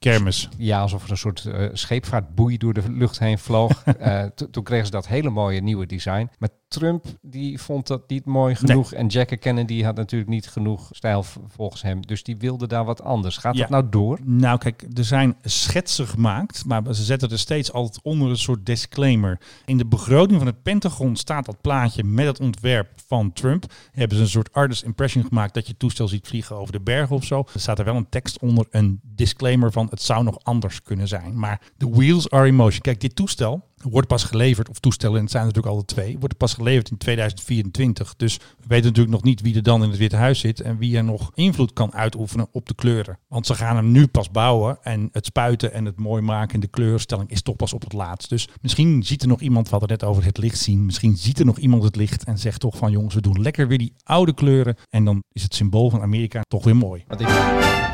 Kermis. 0.00 0.48
ja, 0.56 0.80
alsof 0.80 1.04
er 1.04 1.10
een 1.10 1.16
soort 1.16 1.44
eh, 1.44 1.68
scheepvaartboei 1.72 2.56
door 2.56 2.72
de 2.74 2.82
lucht 2.90 3.18
heen 3.18 3.38
vloog. 3.38 3.82
Eh, 4.00 4.22
to- 4.34 4.50
toen 4.50 4.62
kregen 4.62 4.84
ze 4.86 4.90
dat 4.92 5.06
hele 5.06 5.30
mooie 5.30 5.60
nieuwe 5.60 5.86
design. 5.86 6.28
Maar 6.38 6.48
Trump 6.68 7.04
die 7.22 7.60
vond 7.60 7.86
dat 7.86 8.08
niet 8.08 8.24
mooi 8.24 8.54
genoeg. 8.54 8.92
En 8.92 9.06
Jackie 9.06 9.36
Kennedy 9.38 9.82
had 9.82 9.96
natuurlijk 9.96 10.30
niet 10.30 10.48
genoeg 10.48 10.88
stijl 10.90 11.24
volgens 11.48 11.82
hem. 11.82 12.06
Dus 12.06 12.22
die 12.22 12.36
wilde 12.36 12.66
daar 12.66 12.84
wat 12.84 13.02
anders. 13.02 13.36
Gaat 13.36 13.54
Ja. 13.54 13.60
dat 13.60 13.70
nou 13.70 13.86
door? 13.90 14.18
Nou, 14.24 14.58
kijk, 14.58 14.84
er 14.94 15.04
zijn 15.04 15.36
schetsen 15.42 16.06
gemaakt, 16.06 16.64
maar 16.64 16.94
ze 16.94 17.02
zetten 17.02 17.30
er 17.30 17.38
steeds 17.38 17.72
altijd 17.72 18.04
onder 18.04 18.28
een 18.28 18.36
soort 18.38 18.66
disclaimer. 18.66 19.40
In 19.64 19.78
de 19.78 19.86
begroting 19.86 20.38
van 20.38 20.46
het 20.46 20.62
Pentagon 20.62 21.16
staat 21.16 21.44
dat 21.46 21.60
plaatje 21.60 22.04
met 22.04 22.26
het 22.26 22.40
ontwerp 22.40 22.88
van 23.06 23.32
Trump. 23.32 23.64
Hebben 23.92 24.16
ze 24.16 24.22
een 24.22 24.28
soort 24.28 24.52
artist 24.52 24.82
impression 24.82 25.24
gemaakt 25.24 25.54
dat 25.54 25.66
je 25.66 25.76
toestel 25.76 26.08
ziet 26.08 26.26
vliegen 26.28 26.56
over 26.56 26.72
de 26.72 26.80
bergen 26.80 27.16
of 27.16 27.24
zo. 27.24 27.44
Er 27.54 27.60
staat 27.60 27.78
er 27.78 27.84
wel 27.84 27.96
een 27.96 28.08
tekst 28.08 28.38
onder, 28.40 28.66
een 28.70 29.00
disclaimer 29.02 29.72
van 29.72 29.88
het 29.90 30.02
zou 30.02 30.24
nog 30.24 30.38
anders 30.42 30.82
kunnen 30.82 31.08
zijn. 31.08 31.38
Maar 31.38 31.60
the 31.76 31.90
wheels 31.90 32.30
are 32.30 32.46
in 32.46 32.54
motion. 32.54 32.80
Kijk, 32.80 33.00
dit 33.00 33.16
toestel 33.16 33.68
wordt 33.88 34.08
pas 34.08 34.24
geleverd, 34.24 34.68
of 34.68 34.78
toestellen, 34.78 35.16
en 35.16 35.22
het 35.22 35.30
zijn 35.30 35.42
er 35.42 35.48
natuurlijk 35.48 35.74
alle 35.74 35.84
twee, 35.84 36.18
wordt 36.18 36.36
pas 36.36 36.54
geleverd 36.54 36.90
in 36.90 36.96
2024. 36.96 38.16
Dus 38.16 38.36
we 38.36 38.64
weten 38.66 38.86
natuurlijk 38.86 39.14
nog 39.14 39.22
niet 39.22 39.40
wie 39.40 39.54
er 39.54 39.62
dan 39.62 39.82
in 39.82 39.88
het 39.88 39.98
Witte 39.98 40.16
Huis 40.16 40.38
zit 40.38 40.60
en 40.60 40.78
wie 40.78 40.96
er 40.96 41.04
nog 41.04 41.30
invloed 41.34 41.72
kan 41.72 41.94
uitoefenen 41.94 42.48
op 42.52 42.68
de 42.68 42.74
kleuren. 42.74 43.18
Want 43.28 43.46
ze 43.46 43.54
gaan 43.54 43.76
hem 43.76 43.90
nu 43.90 44.06
pas 44.06 44.30
bouwen 44.30 44.78
en 44.82 45.08
het 45.12 45.26
spuiten 45.26 45.72
en 45.72 45.84
het 45.84 45.98
mooi 45.98 46.22
maken 46.22 46.54
en 46.54 46.60
de 46.60 46.66
kleurstelling 46.66 47.30
is 47.30 47.42
toch 47.42 47.56
pas 47.56 47.72
op 47.72 47.82
het 47.82 47.92
laatst. 47.92 48.28
Dus 48.28 48.48
misschien 48.60 49.02
ziet 49.02 49.22
er 49.22 49.28
nog 49.28 49.40
iemand, 49.40 49.64
we 49.64 49.70
hadden 49.70 49.88
net 49.88 50.04
over 50.04 50.24
het 50.24 50.38
licht 50.38 50.58
zien, 50.58 50.84
misschien 50.86 51.16
ziet 51.16 51.38
er 51.38 51.46
nog 51.46 51.58
iemand 51.58 51.82
het 51.82 51.96
licht 51.96 52.24
en 52.24 52.38
zegt 52.38 52.60
toch 52.60 52.76
van 52.76 52.90
jongens, 52.90 53.14
we 53.14 53.20
doen 53.20 53.42
lekker 53.42 53.68
weer 53.68 53.78
die 53.78 53.94
oude 54.02 54.34
kleuren 54.34 54.76
en 54.90 55.04
dan 55.04 55.22
is 55.32 55.42
het 55.42 55.54
symbool 55.54 55.90
van 55.90 56.02
Amerika 56.02 56.40
toch 56.48 56.64
weer 56.64 56.76
mooi. 56.76 57.04
Want 57.06 57.20
ik... 57.20 57.89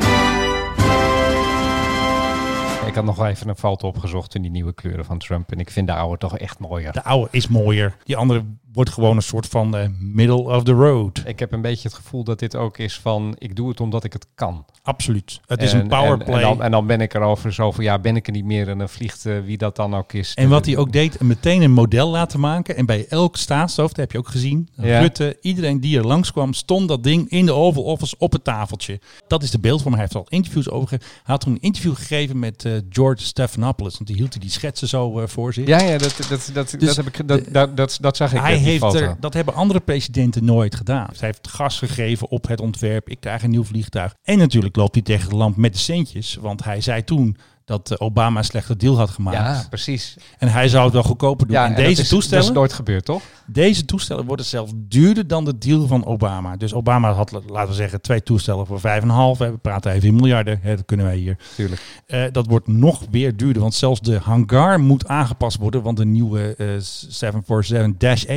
Ik 2.87 2.95
had 2.95 3.05
nog 3.05 3.27
even 3.27 3.49
een 3.49 3.57
foto 3.57 3.89
opgezocht 3.89 4.35
in 4.35 4.43
die 4.43 4.51
nieuwe 4.51 4.75
kleuren 4.75 5.05
van 5.05 5.19
Trump. 5.19 5.53
En 5.53 5.59
ik 5.59 5.71
vind 5.71 5.87
de 5.87 5.95
oude 5.95 6.19
toch 6.19 6.39
echt 6.39 6.59
mooier. 6.59 6.93
De 6.93 7.05
oude 7.05 7.29
is 7.31 7.49
mooier. 7.49 7.97
Die 8.05 8.17
andere 8.17 8.45
wordt 8.77 8.91
gewoon 8.91 9.17
een 9.17 9.23
soort 9.23 9.47
van 9.47 9.77
eh, 9.77 9.89
middle 9.99 10.43
of 10.57 10.63
the 10.63 10.73
road. 10.73 11.23
Ik 11.25 11.39
heb 11.39 11.53
een 11.53 11.61
beetje 11.61 11.89
het 11.89 11.97
gevoel 11.97 12.25
dat 12.25 12.39
dit 12.39 12.57
ook 12.57 12.79
is 12.79 12.99
van... 12.99 13.35
ik 13.39 13.57
doe 13.57 13.69
het 13.69 13.81
omdat 13.81 14.05
ik 14.05 14.13
het 14.13 14.27
kan. 14.35 14.65
Absoluut. 14.83 15.41
Het 15.47 15.63
is 15.63 15.73
En- 15.73 15.81
een 15.81 15.89
powerplay. 15.89 16.37
En, 16.37 16.43
en, 16.43 16.49
dan, 16.49 16.63
en 16.63 16.71
dan 16.71 16.87
ben 16.87 17.01
ik 17.01 17.15
erover 17.15 17.53
zo 17.53 17.73
van... 17.73 17.85
ja, 17.85 17.99
ben 17.99 18.17
ik 18.17 18.27
er 18.27 18.33
niet 18.33 18.45
meer 18.45 18.69
en 18.69 18.79
dan 18.79 18.89
vliegt 18.89 19.27
eh, 19.27 19.35
wie 19.45 19.57
dat 19.57 19.77
dan 19.77 19.95
ook 19.95 20.13
is. 20.13 20.35
En 20.35 20.49
wat 20.49 20.67
hij 20.67 20.77
ook 20.77 20.93
deed, 20.93 21.21
meteen 21.21 21.63
een 21.63 21.73
model 21.73 22.09
laten 22.09 22.41
maken. 22.41 22.77
En 22.77 22.87
bij 22.87 23.07
elk 23.09 23.37
staatshoofd, 23.37 23.97
heb 23.97 24.13
je 24.13 24.19
ook 24.19 24.29
gezien. 24.29 24.69
Ja. 24.75 25.01
Rutte, 25.01 25.39
iedereen 25.41 25.81
die 25.81 25.99
er 25.99 26.07
langskwam, 26.07 26.53
stond 26.53 26.89
dat 26.89 27.03
ding 27.03 27.29
in 27.29 27.47
de 27.47 27.53
Oval 27.53 27.83
Office 27.83 28.15
op 28.19 28.33
het 28.33 28.45
tafeltje. 28.45 29.01
Dat 29.27 29.43
is 29.43 29.51
de 29.51 29.59
beeldvorm. 29.59 29.93
Hij 29.93 30.03
heeft 30.03 30.15
er 30.15 30.21
al 30.21 30.27
interviews 30.29 30.71
over. 30.71 30.99
Hij 30.99 31.01
had 31.23 31.41
toen 31.41 31.53
een 31.53 31.61
interview 31.61 31.95
gegeven 31.95 32.39
met 32.39 32.65
eh, 32.65 32.73
George 32.91 33.23
Stephanopoulos. 33.23 33.95
Want 33.95 34.07
die 34.07 34.17
hield 34.17 34.33
hij 34.33 34.41
die 34.41 34.51
schetsen 34.51 34.89
zo 34.89 35.21
eh, 35.21 35.27
voor 35.27 35.53
zich. 35.53 35.67
Ja, 35.67 35.81
ja 35.81 35.99
dat, 35.99 36.17
dat, 36.29 36.51
dat, 36.53 36.71
Dus 36.71 36.95
dat, 36.95 36.97
heb 36.97 37.07
ik, 37.07 37.29
dat, 37.29 37.41
dat, 37.51 37.77
dat, 37.77 37.99
dat 38.01 38.17
zag 38.17 38.33
ik 38.33 38.41
Hij 38.41 38.59
heeft 38.71 38.83
foto. 38.83 38.99
er, 38.99 39.17
dat 39.21 39.35
hebben 39.35 39.55
andere 39.55 39.81
presidenten 39.81 40.45
nooit 40.45 40.75
gedaan. 40.75 41.07
Hij 41.07 41.29
heeft 41.29 41.49
gas 41.49 41.79
gegeven 41.79 42.29
op 42.31 42.49
het 42.49 42.61
ontwerp. 42.61 43.09
Ik 43.09 43.21
krijg 43.21 43.43
een 43.43 43.51
nieuw 43.51 43.65
vliegtuig. 43.65 44.15
En 44.23 44.39
natuurlijk 44.39 44.77
loopt 44.77 44.95
hij 44.95 45.03
tegen 45.05 45.25
het 45.25 45.33
lamp 45.33 45.57
met 45.57 45.73
de 45.73 45.79
centjes. 45.79 46.35
Want 46.41 46.65
hij 46.65 46.81
zei 46.81 47.05
toen 47.05 47.37
dat 47.67 47.91
eh, 47.91 48.07
Obama 48.07 48.39
een 48.39 48.45
slechte 48.45 48.77
deal 48.77 48.97
had 48.99 49.11
gemaakt. 49.11 49.37
Ja, 49.37 49.65
precies. 49.69 50.17
En 50.39 50.49
hij 50.49 50.69
zou 50.69 50.85
het 50.85 50.93
wel 50.93 51.03
goedkoper 51.03 51.47
doen. 51.47 51.57
Ja, 51.57 51.67
en 51.67 51.75
deze 51.75 52.03
is- 52.03 52.09
toestellen... 52.09 52.45
dat 52.45 52.53
is 52.53 52.59
nooit 52.59 52.73
gebeurd, 52.73 53.05
toch? 53.05 53.23
Deze 53.47 53.85
toestellen 53.85 54.25
worden 54.25 54.47
zelfs 54.47 54.73
duurder 54.77 55.27
dan 55.27 55.45
de 55.45 55.59
deal 55.59 55.87
van 55.87 56.05
Obama. 56.05 56.57
Dus 56.57 56.75
Obama 56.75 57.13
had, 57.13 57.31
laten 57.47 57.69
we 57.69 57.75
zeggen, 57.75 58.01
twee 58.01 58.23
toestellen 58.23 58.67
voor 58.67 58.79
5,5. 58.79 59.39
We 59.39 59.59
praten 59.63 59.93
even 59.93 60.09
in 60.09 60.15
miljarden, 60.15 60.59
hè, 60.63 60.77
dat 60.77 60.85
kunnen 60.85 61.07
wij 61.07 61.17
hier. 61.17 61.39
Tuurlijk. 61.55 62.03
Eh, 62.07 62.25
dat 62.33 62.47
wordt 62.47 62.67
nog 62.67 63.03
weer 63.11 63.37
duurder, 63.37 63.63
want 63.63 63.75
zelfs 63.75 64.01
de 64.01 64.19
hangar 64.19 64.81
moet 64.81 65.09
aangepast 65.09 65.57
worden. 65.59 65.83
Want 65.83 65.97
de 65.97 66.05
nieuwe 66.07 66.55
eh 66.57 66.67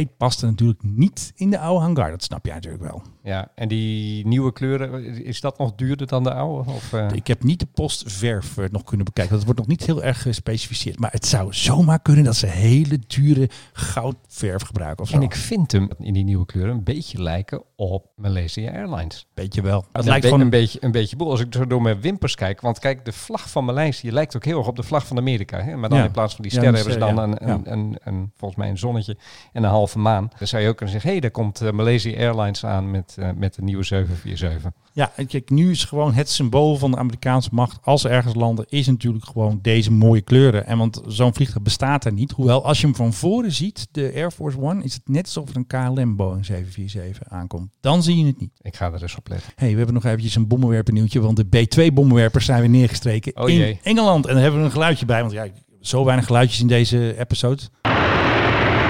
747-8 0.06 0.18
past 0.18 0.42
natuurlijk 0.42 0.84
niet 0.84 1.32
in 1.36 1.50
de 1.50 1.60
oude 1.60 1.82
hangar. 1.86 2.10
Dat 2.12 2.24
snap 2.24 2.46
jij 2.46 2.56
natuurlijk 2.56 2.84
wel. 2.84 3.02
Ja, 3.24 3.52
en 3.56 3.68
die 3.68 4.28
nieuwe 4.28 4.54
kleuren, 4.54 5.06
is 5.26 5.42
dat 5.42 5.58
nog 5.58 5.76
duurder 5.76 6.08
dan 6.08 6.24
de 6.24 6.34
oude? 6.34 6.72
Of? 6.72 6.94
Ik 7.14 7.28
heb 7.28 7.44
niet 7.44 7.60
de 7.60 7.68
postverf 7.74 8.56
nog 8.72 8.84
kunnen 8.84 9.06
bekijken. 9.06 9.18
Dat 9.28 9.44
wordt 9.44 9.60
nog 9.60 9.68
niet 9.68 9.86
heel 9.86 10.04
erg 10.04 10.22
gespecificeerd. 10.22 11.00
Maar 11.00 11.12
het 11.12 11.26
zou 11.26 11.54
zomaar 11.54 12.00
kunnen 12.00 12.24
dat 12.24 12.36
ze 12.36 12.48
hele 12.48 13.00
dure 13.08 13.50
goudverf 13.74 14.62
gebruiken 14.62 15.04
of 15.04 15.10
zo. 15.10 15.16
En 15.16 15.22
ik 15.22 15.36
vind 15.36 15.72
hem 15.72 15.90
in 16.00 16.14
die 16.14 16.24
nieuwe 16.24 16.46
kleuren 16.46 16.74
een 16.74 16.84
beetje 16.84 17.22
lijken 17.22 17.64
op 17.80 18.06
Malaysia 18.16 18.72
Airlines. 18.72 19.28
Beetje 19.34 19.62
wel. 19.62 19.78
Het 19.80 19.88
Het 19.92 20.06
lijkt 20.06 20.26
gewoon 20.26 20.42
een 20.42 20.50
beetje 20.50 20.78
een 20.82 20.92
beetje 20.92 21.16
boel. 21.16 21.30
Als 21.30 21.40
ik 21.40 21.48
zo 21.54 21.68
door 21.68 21.82
mijn 21.82 22.02
wimpers 22.02 22.36
kijk, 22.36 22.62
want 22.62 22.80
kijk, 22.80 23.06
de 23.06 23.12
vlag 23.12 23.50
van 23.50 23.66
Malaysië 23.66 24.12
lijkt 24.12 24.36
ook 24.36 24.46
heel 24.46 24.58
erg 24.58 24.68
op 24.68 24.76
de 24.76 24.84
vlag 24.84 25.08
van 25.08 25.18
Amerika. 25.18 25.62
Hè? 25.62 25.76
Maar 25.76 25.90
dan 25.90 25.98
Ja. 25.98 26.06
in 26.06 26.12
plaats 26.12 26.34
van 26.36 26.44
die 26.44 26.52
sterren 26.52 26.74
hebben 26.76 26.94
ze 26.94 27.00
dan 27.00 27.16
ja. 27.16 27.24
een, 27.24 27.50
een, 27.50 27.72
een, 27.72 27.98
een- 28.04 28.32
volgens 28.38 28.60
mij 28.60 28.70
een 28.70 28.78
zonnetje 28.78 29.18
en 29.54 29.64
een 29.64 29.70
halve 29.70 30.00
maan. 30.00 30.32
Dan 30.40 30.48
zou 30.48 30.62
je 30.64 30.70
ook 30.70 30.76
kunnen 30.76 30.94
zeggen, 30.94 31.12
hé, 31.12 31.18
hey, 31.18 31.30
daar 31.30 31.44
komt 31.44 31.62
eh, 31.62 31.72
Malaysia 31.72 32.18
Airlines 32.18 32.66
aan 32.66 32.92
met, 32.92 33.16
eh, 33.20 33.30
met 33.36 33.54
de 33.56 33.62
nieuwe 33.62 33.84
747. 33.84 34.72
Ja, 34.94 35.12
en 35.16 35.28
kijk, 35.28 35.50
nu 35.50 35.72
is 35.72 35.84
gewoon 35.86 36.14
het 36.14 36.30
symbool 36.30 36.76
van 36.76 36.92
de 36.92 36.98
Amerikaanse 36.98 37.50
macht 37.52 37.78
als 37.84 38.06
ergens 38.06 38.36
landen, 38.36 38.66
is 38.70 38.88
natuurlijk 38.88 39.26
gewoon 39.26 39.60
deze 39.62 39.92
mooie 39.92 40.22
kleuren. 40.22 40.66
En 40.66 40.78
want 40.78 41.02
zo'n 41.08 41.34
vliegtuig 41.34 41.62
bestaat 41.64 42.06
er 42.06 42.14
niet. 42.14 42.32
Hoewel, 42.32 42.66
als 42.66 42.80
je 42.82 42.86
hem 42.86 42.96
van 42.96 43.14
voren 43.14 43.52
ziet, 43.52 43.88
de 43.92 44.12
Air 44.16 44.32
Force 44.32 44.60
One, 44.62 44.84
is 44.84 44.94
het 44.94 45.02
net 45.08 45.26
alsof 45.26 45.50
er 45.50 45.56
een 45.56 45.68
KLM 45.68 46.16
Boeing 46.16 46.46
747 46.46 47.30
aankomt. 47.30 47.69
Dan 47.80 48.04
zie 48.04 48.18
je 48.18 48.26
het 48.26 48.40
niet. 48.40 48.52
Ik 48.62 48.76
ga 48.76 48.92
er 48.92 49.02
eens 49.02 49.16
op 49.16 49.28
letten. 49.28 49.52
hey, 49.56 49.72
we 49.72 49.78
hebben 49.78 49.94
nog 49.94 50.06
eventjes 50.06 50.36
een 50.36 50.48
bommenwerper 50.48 50.94
nieuwtje, 50.94 51.20
want 51.22 51.38
de 51.38 51.46
B-2-bommenwerpers 51.46 52.46
zijn 52.46 52.60
weer 52.60 52.70
neergestreken 52.70 53.38
Oh 53.38 53.50
in 53.50 53.56
jee. 53.56 53.80
Engeland. 53.84 54.26
En 54.26 54.34
daar 54.34 54.42
hebben 54.42 54.60
we 54.60 54.66
een 54.66 54.72
geluidje 54.72 55.06
bij, 55.06 55.22
want 55.22 55.32
ja, 55.32 55.48
zo 55.82 56.06
weinig 56.06 56.26
geluidjes 56.26 56.60
in 56.60 56.68
deze 56.68 57.20
episode. 57.20 57.62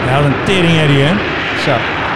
Ja, 0.06 0.26
een 0.26 0.46
tering 0.46 0.74
hè? 0.74 1.14
Zo. 1.64 2.09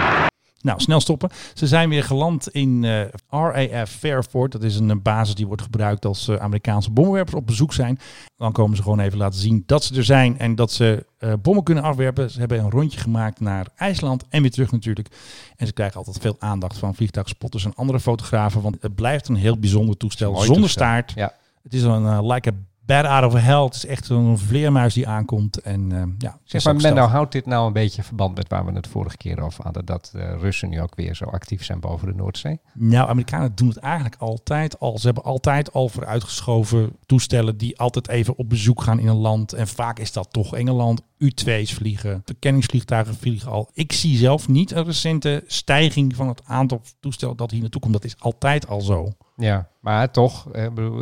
Nou, 0.64 0.80
snel 0.80 1.00
stoppen. 1.00 1.30
Ze 1.54 1.66
zijn 1.66 1.88
weer 1.88 2.04
geland 2.04 2.48
in 2.48 2.84
eh, 2.84 3.02
RAF 3.28 3.90
Fairford. 3.90 4.52
Dat 4.52 4.62
is 4.62 4.76
een 4.76 4.90
eh, 4.90 4.96
basis 5.02 5.34
die 5.34 5.46
wordt 5.46 5.62
gebruikt 5.62 6.04
als 6.04 6.28
eh, 6.28 6.36
Amerikaanse 6.36 6.90
bommenwerpers 6.90 7.36
op 7.36 7.46
bezoek 7.46 7.72
zijn. 7.72 7.98
Dan 8.36 8.52
komen 8.52 8.76
ze 8.76 8.82
gewoon 8.82 9.00
even 9.00 9.18
laten 9.18 9.40
zien 9.40 9.62
dat 9.66 9.84
ze 9.84 9.96
er 9.96 10.04
zijn 10.04 10.38
en 10.38 10.54
dat 10.54 10.72
ze 10.72 11.06
bommen 11.42 11.64
kunnen 11.64 11.84
afwerpen. 11.84 12.30
Ze 12.30 12.38
hebben 12.38 12.58
een 12.58 12.70
rondje 12.70 13.00
gemaakt 13.00 13.40
naar 13.40 13.66
IJsland 13.76 14.24
en 14.28 14.42
weer 14.42 14.50
terug 14.50 14.72
natuurlijk. 14.72 15.08
En 15.56 15.66
ze 15.66 15.72
krijgen 15.72 15.96
altijd 15.96 16.18
veel 16.18 16.36
aandacht 16.38 16.78
van 16.78 16.94
vliegtuigspotters 16.94 17.64
en 17.64 17.74
andere 17.74 18.00
fotografen. 18.00 18.62
Want 18.62 18.76
het 18.80 18.94
blijft 18.94 19.28
een 19.28 19.36
heel 19.36 19.58
bijzonder 19.58 19.96
toestel 19.96 20.32
Mooi 20.32 20.44
zonder 20.44 20.62
toestel. 20.62 20.82
staart. 20.82 21.12
Ja. 21.14 21.34
Het 21.62 21.74
is 21.74 21.82
een 21.82 22.26
like 22.26 22.48
a 22.48 22.52
bad 22.86 23.04
out 23.04 23.34
of 23.34 23.40
hell. 23.40 23.62
Het 23.62 23.74
is 23.74 23.86
echt 23.86 24.08
een 24.08 24.38
vleermuis 24.38 24.94
die 24.94 25.08
aankomt. 25.08 25.60
En 25.60 25.90
uh, 25.90 26.02
ja, 26.18 26.38
zeg 26.44 26.64
maar, 26.64 26.76
Menno, 26.76 27.06
houdt 27.06 27.32
dit 27.32 27.46
nou 27.46 27.66
een 27.66 27.72
beetje 27.72 28.02
verband 28.02 28.36
met 28.36 28.48
waar 28.48 28.64
we 28.64 28.72
het 28.72 28.86
vorige 28.86 29.16
keer 29.16 29.40
over 29.40 29.64
hadden, 29.64 29.84
dat 29.84 30.10
de 30.12 30.36
Russen 30.36 30.68
nu 30.68 30.80
ook 30.80 30.94
weer 30.94 31.14
zo 31.14 31.24
actief 31.24 31.64
zijn 31.64 31.80
boven 31.80 32.08
de 32.08 32.14
Noordzee? 32.14 32.60
Nou, 32.74 33.08
Amerikanen 33.08 33.54
doen 33.54 33.68
het 33.68 33.76
eigenlijk 33.76 34.16
altijd 34.18 34.78
al. 34.78 34.98
Ze 34.98 35.06
hebben 35.06 35.24
altijd 35.24 35.72
al 35.72 35.88
vooruitgeschoven 35.88 36.96
toestellen 37.06 37.56
die 37.56 37.78
altijd 37.78 38.08
even 38.08 38.36
op 38.36 38.48
bezoek 38.48 38.82
gaan 38.82 38.98
in 38.98 39.08
een 39.08 39.16
land. 39.16 39.52
En 39.52 39.68
vaak 39.68 39.98
is 39.98 40.12
dat 40.12 40.32
toch 40.32 40.54
Engeland. 40.56 41.02
U-2's 41.18 41.72
vliegen, 41.72 42.22
verkenningsvliegtuigen 42.24 43.14
vliegen 43.14 43.50
al. 43.50 43.70
Ik 43.72 43.92
zie 43.92 44.16
zelf 44.16 44.48
niet 44.48 44.70
een 44.70 44.84
recente 44.84 45.44
stijging 45.46 46.14
van 46.16 46.28
het 46.28 46.42
aantal 46.44 46.82
toestellen 47.00 47.36
dat 47.36 47.50
hier 47.50 47.60
naartoe 47.60 47.80
komt. 47.80 47.92
Dat 47.92 48.04
is 48.04 48.16
altijd 48.18 48.68
al 48.68 48.80
zo. 48.80 49.12
Ja, 49.36 49.68
maar 49.80 50.10
toch, 50.10 50.50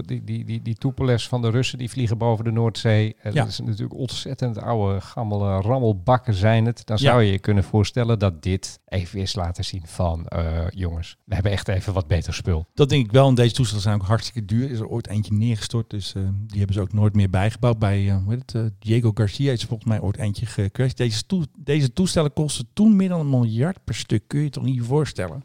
die, 0.03 0.25
die, 0.25 0.45
die, 0.45 0.63
die 0.63 0.75
toepelers 0.75 1.29
van 1.29 1.43
de 1.43 1.51
Russen 1.51 1.79
die 1.79 1.91
vliegen 1.91 2.19
boven 2.19 2.45
de 2.45 2.51
Noordzee. 2.51 3.17
Ja. 3.23 3.31
Dat 3.31 3.47
is 3.47 3.61
natuurlijk 3.61 3.95
ontzettend 3.95 4.59
oude, 4.59 5.01
gammele 5.01 5.61
rammelbakken 5.61 6.35
zijn 6.35 6.67
het. 6.67 6.87
Dan 6.87 6.99
zou 6.99 7.23
je 7.23 7.33
je 7.33 7.39
kunnen 7.39 7.65
voorstellen 7.65 8.19
dat 8.19 8.43
dit 8.43 8.81
even 8.89 9.21
is 9.21 9.35
laten 9.35 9.65
zien 9.65 9.83
van... 9.85 10.27
Uh, 10.37 10.67
jongens, 10.69 11.17
we 11.25 11.35
hebben 11.35 11.53
echt 11.53 11.69
even 11.69 11.93
wat 11.93 12.07
beter 12.07 12.35
spul. 12.35 12.67
Dat 12.75 12.89
denk 12.89 13.05
ik 13.05 13.13
wel. 13.13 13.29
En 13.29 13.35
deze 13.35 13.55
toestellen 13.55 13.83
zijn 13.83 14.01
ook 14.01 14.07
hartstikke 14.07 14.45
duur. 14.45 14.71
Is 14.71 14.79
er 14.79 14.89
ooit 14.89 15.07
eentje 15.07 15.35
neergestort. 15.35 15.91
Dus 15.91 16.15
uh, 16.15 16.23
die 16.47 16.59
hebben 16.59 16.75
ze 16.75 16.81
ook 16.81 16.93
nooit 16.93 17.15
meer 17.15 17.31
bijgebouwd. 17.31 17.79
Bij 17.79 18.03
uh, 18.03 18.17
hoe 18.25 18.33
heet 18.33 18.53
het, 18.53 18.73
Diego 18.79 19.11
Garcia 19.15 19.53
is 19.53 19.65
volgens 19.65 19.89
mij 19.89 20.01
ooit 20.01 20.17
eentje 20.17 20.47
gecrashed. 20.47 20.97
Deze, 20.97 21.23
deze 21.59 21.93
toestellen 21.93 22.33
kosten 22.33 22.67
toen 22.73 22.97
meer 22.97 23.09
dan 23.09 23.21
een 23.21 23.31
miljard 23.31 23.85
per 23.85 23.95
stuk. 23.95 24.23
Kun 24.27 24.39
je 24.39 24.45
je 24.45 24.51
toch 24.51 24.65
niet 24.65 24.83
voorstellen? 24.83 25.43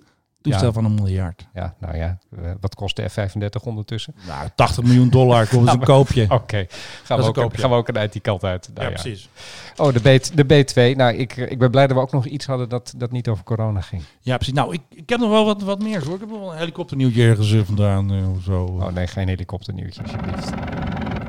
Toestel 0.50 0.68
Ja. 0.68 0.74
van 0.74 0.86
een 0.86 0.94
miljard. 0.96 1.48
Ja, 1.54 1.74
nou 1.80 1.98
ja, 1.98 2.18
eh, 2.44 2.52
wat 2.60 2.76
kost 2.76 2.96
de 2.96 3.10
F-35 3.10 3.64
ondertussen? 3.64 4.16
Nou, 4.28 4.50
80 4.56 4.84
miljoen 4.84 5.10
dollar 5.10 5.48
komt 5.48 5.68
een 5.74 5.80
koopje. 5.80 6.26
Oké, 6.40 6.66
gaan, 7.04 7.18
we 7.18 7.24
ook- 7.24 7.36
een 7.36 7.42
koopje. 7.44 7.58
gaan 7.62 7.70
we 7.70 7.76
ook 7.76 7.92
uit 7.92 8.12
die 8.12 8.22
kant 8.22 8.44
uit. 8.44 8.70
Nou 8.74 8.86
Ja, 8.88 8.94
precies. 8.94 9.30
Oh, 9.78 9.94
de, 9.94 10.00
B, 10.20 10.24
de 10.48 10.64
B2. 10.94 10.96
Nou, 10.96 11.14
ik, 11.16 11.36
ik 11.36 11.60
ben 11.60 11.72
blij 11.72 11.88
dat 11.88 11.96
we 11.96 12.02
ook 12.04 12.12
nog 12.12 12.26
iets 12.26 12.46
hadden 12.46 12.70
dat, 12.70 12.94
dat 12.98 13.12
niet 13.12 13.28
over 13.28 13.44
corona 13.44 13.82
ging. 13.82 14.02
Ja, 14.22 14.36
precies. 14.36 14.54
Nou, 14.54 14.74
ik, 14.74 14.82
ik 14.90 15.10
heb 15.10 15.20
nog 15.20 15.30
wel 15.30 15.46
wat, 15.46 15.62
wat 15.62 15.82
meer 15.82 16.06
hoor. 16.06 16.14
Ik 16.14 16.20
heb 16.20 16.30
wel 16.30 16.52
een 16.52 16.58
helikopternieuwtje 16.58 17.24
ergens 17.24 17.52
eh, 17.54 17.62
vandaan 17.64 18.12
eh, 18.14 18.32
of 18.32 18.44
zo. 18.44 18.64
Oh 18.64 18.88
nee, 18.88 19.08
geen 19.08 19.28
helikopternieuwtje 19.28 20.02
alsjeblieft. 20.04 20.50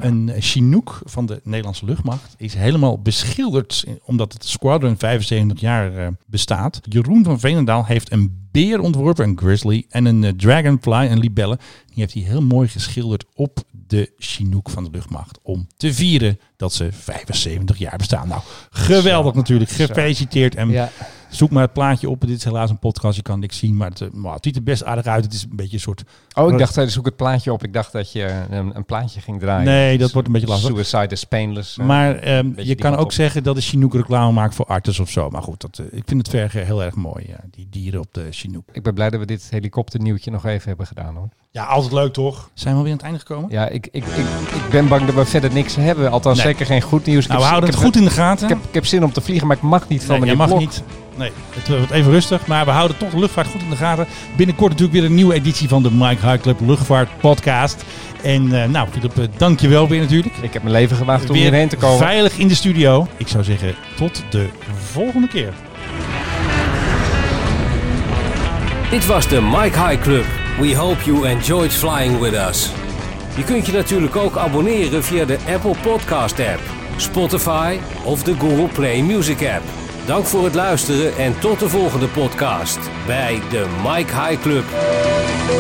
Een 0.01 0.33
Chinook 0.39 1.01
van 1.05 1.27
de 1.27 1.41
Nederlandse 1.45 1.85
luchtmacht 1.85 2.35
is 2.37 2.55
helemaal 2.55 3.03
beschilderd 3.03 3.85
omdat 4.05 4.33
het 4.33 4.45
squadron 4.45 4.99
75 4.99 5.61
jaar 5.61 5.97
eh, 5.97 6.07
bestaat. 6.27 6.81
Jeroen 6.83 7.25
van 7.25 7.41
Veenendaal 7.41 7.85
heeft 7.85 8.13
een 8.13 8.49
beer 8.53 8.81
ontworpen, 8.81 9.25
een 9.25 9.39
grizzly, 9.39 9.85
en 9.89 10.05
een 10.05 10.25
eh, 10.25 10.33
dragonfly, 10.37 11.11
een 11.11 11.19
libelle. 11.19 11.59
Die 11.87 12.01
heeft 12.01 12.15
hij 12.15 12.23
heel 12.23 12.43
mooi 12.43 12.69
geschilderd 12.69 13.25
op 13.35 13.59
de 13.87 14.13
Chinook 14.19 14.71
van 14.71 14.85
de 14.85 14.91
luchtmacht. 14.91 15.39
Om 15.43 15.67
te 15.77 15.95
vieren 15.95 16.39
dat 16.57 16.73
ze 16.73 16.89
75 16.93 17.79
jaar 17.79 17.97
bestaan. 17.97 18.29
Nou, 18.29 18.43
geweldig 18.71 19.35
natuurlijk. 19.35 19.71
Gefeliciteerd. 19.71 20.55
En 20.55 20.71
Ja. 20.71 20.91
Zoek 21.31 21.51
maar 21.51 21.63
het 21.63 21.73
plaatje 21.73 22.09
op. 22.11 22.21
Dit 22.21 22.31
is 22.37 22.45
helaas 22.45 22.71
een 22.71 22.79
podcast, 22.79 23.17
je 23.17 23.23
kan 23.23 23.41
niks 23.41 23.59
zien. 23.59 23.77
Maar 23.77 23.89
het, 23.89 24.01
eh, 24.01 24.09
maar 24.13 24.35
het 24.35 24.45
ziet 24.45 24.57
er 24.57 24.63
best 24.63 24.85
aardig 24.85 25.07
uit. 25.07 25.25
Het 25.25 25.33
is 25.35 25.43
een 25.43 25.57
beetje 25.57 25.75
een 25.75 25.81
soort... 25.81 26.03
Oh, 26.35 26.53
ik 26.53 26.59
dacht, 26.59 26.77
eh, 26.77 26.87
zoek 26.87 27.05
het 27.05 27.17
plaatje 27.17 27.53
op. 27.53 27.65
Ik 27.65 27.73
dacht 27.73 27.93
dat 27.93 28.13
je 28.13 28.43
een, 28.51 28.77
een 28.77 28.85
plaatje 28.85 29.21
ging 29.21 29.41
draaien. 29.41 29.65
Nee, 29.65 29.99
dat 29.99 30.13
wordt 30.13 30.27
een 30.27 30.33
beetje 30.33 30.49
lastig. 30.49 30.87
Suicide 30.87 31.15
is 31.15 31.25
painless. 31.25 31.79
eh, 31.79 31.87
Maar 31.87 32.17
ehm, 32.17 32.51
je 32.57 32.75
kan 32.75 32.95
ook 32.97 33.05
op. 33.05 33.13
zeggen 33.13 33.43
dat 33.43 33.55
de 33.55 33.61
Chinook 33.61 33.95
reclame 33.95 34.33
maakt 34.33 34.55
voor 34.55 34.65
Artis 34.67 34.99
of 35.01 35.11
zo. 35.11 35.31
Maar 35.31 35.43
goed, 35.43 35.61
dat, 35.61 35.79
eh, 35.79 35.87
ik 35.99 36.03
vind 36.07 36.21
het 36.21 36.29
vergen 36.29 36.65
heel 36.67 36.83
erg 36.83 36.95
mooi. 36.95 37.25
Ja, 37.29 37.39
die 37.51 37.67
dieren 37.71 38.01
op 38.01 38.15
de 38.15 38.27
Chinook. 38.31 38.65
Ik 38.73 38.83
ben 38.83 38.95
blij 38.95 39.11
dat 39.11 39.21
we 39.21 39.27
dit 39.27 39.47
helikopternieuwtje 39.51 40.31
nog 40.31 40.45
even 40.47 40.69
hebben 40.69 40.87
gedaan 40.87 41.15
hoor. 41.17 41.29
Ja, 41.51 41.65
altijd 41.65 41.93
leuk 41.93 42.13
toch? 42.13 42.51
Zijn 42.55 42.73
we 42.75 42.79
alweer 42.79 42.93
aan 42.93 42.99
het 42.99 43.07
einde 43.07 43.19
gekomen? 43.27 43.51
Ja, 43.51 43.69
ik, 43.69 43.87
ik, 43.87 44.05
ik, 44.05 44.25
ik 44.55 44.71
ben 44.71 44.89
bang 44.89 45.05
dat 45.07 45.15
we 45.15 45.25
verder 45.25 45.53
niks 45.53 45.75
hebben. 45.77 46.11
Althans, 46.11 46.37
Nee. 46.39 46.47
zeker 46.47 46.67
geen 46.67 46.81
goed 46.83 47.07
nieuws. 47.07 47.27
Nou, 47.27 47.41
we 47.41 47.47
houden 47.47 47.69
ik 47.69 47.75
het 47.75 47.85
heb- 47.85 47.93
goed 47.93 48.03
in 48.03 48.09
de 48.09 48.15
gaten. 48.15 48.49
Ik 48.49 48.55
heb, 48.55 48.65
ik 48.69 48.75
heb 48.75 48.87
zin 48.87 49.05
om 49.05 49.13
te 49.13 49.21
vliegen, 49.21 49.47
maar 49.47 49.57
ik 49.57 49.63
mag 49.63 49.89
niet 49.89 50.01
van 50.05 50.11
Nee, 50.11 50.21
meneer 50.21 50.37
mag 50.37 50.59
niet. 50.59 50.83
Nee, 51.19 51.31
het 51.51 51.69
wordt 51.69 51.91
even 51.91 52.13
rustig. 52.13 52.47
Maar 52.47 52.65
we 52.65 52.71
houden 52.71 52.97
toch 52.97 53.11
de 53.11 53.19
luchtvaart 53.19 53.47
goed 53.47 53.63
in 53.63 53.71
de 53.71 53.77
gaten. 53.77 54.07
Binnenkort 54.37 54.71
natuurlijk 54.71 54.99
weer 54.99 55.09
een 55.09 55.15
nieuwe 55.15 55.35
editie 55.35 55.69
van 55.69 55.83
de 55.83 55.91
Mike 55.93 56.27
High 56.27 56.43
Club 56.43 56.61
Luchtvaart 56.61 57.09
Podcast. 57.21 57.85
En 58.23 58.63
eh, 58.63 58.69
nou, 58.69 58.89
Philip, 58.93 59.19
eh, 59.19 59.25
dank 59.37 59.61
je 59.61 59.69
wel 59.69 59.89
weer 59.89 60.01
natuurlijk. 60.01 60.37
Ik 60.41 60.53
heb 60.53 60.63
mijn 60.63 60.75
leven 60.75 60.97
gewaagd 60.97 61.29
om 61.29 61.33
weer 61.33 61.43
hierheen 61.43 61.69
te 61.69 61.77
komen. 61.77 61.99
veilig 61.99 62.39
in 62.39 62.49
de 62.49 62.55
studio. 62.55 63.07
Ik 63.17 63.29
zou 63.29 63.45
zeggen, 63.45 63.75
tot 63.97 64.23
de 64.31 64.49
volgende 64.93 65.29
keer. 65.29 65.53
Dit 68.91 69.07
was 69.07 69.29
de 69.29 69.41
Mike 69.43 69.79
High 69.79 70.03
Club. 70.03 70.25
We 70.61 70.77
hope 70.77 71.05
you 71.05 71.27
enjoyed 71.27 71.73
flying 71.73 72.19
with 72.19 72.33
us. 72.33 72.71
Je 73.37 73.45
kunt 73.45 73.67
je 73.67 73.73
natuurlijk 73.73 74.17
ook 74.17 74.37
abonneren 74.37 75.05
via 75.05 75.25
de 75.25 75.39
Apple 75.55 75.75
Podcast 75.83 76.41
app, 76.41 76.61
Spotify 76.97 77.77
of 78.05 78.23
de 78.23 78.35
Google 78.39 78.69
Play 78.69 79.03
Music 79.03 79.43
app. 79.43 79.88
Dank 80.09 80.27
voor 80.27 80.45
het 80.45 80.55
luisteren 80.55 81.17
en 81.17 81.41
tot 81.41 81.59
de 81.59 81.69
volgende 81.69 82.09
podcast 82.09 82.79
bij 83.07 83.41
de 83.51 83.67
Mike 83.83 84.21
High 84.21 84.41
Club. 84.43 84.65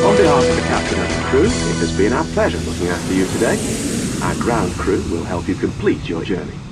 On 0.06 0.16
behalf 0.16 0.48
of 0.48 0.54
the 0.54 0.66
captain 0.68 1.00
and 1.00 1.08
the 1.08 1.26
crew, 1.30 1.44
it 1.44 1.78
has 1.78 1.96
been 1.96 2.12
our 2.12 2.26
pleasure 2.26 2.64
looking 2.64 2.90
after 2.90 3.14
you 3.14 3.26
today. 3.32 3.58
Our 4.22 4.34
ground 4.34 4.76
crew 4.76 5.00
will 5.10 5.24
help 5.24 5.46
you 5.46 5.58
complete 5.58 6.06
your 6.06 6.24
journey. 6.24 6.67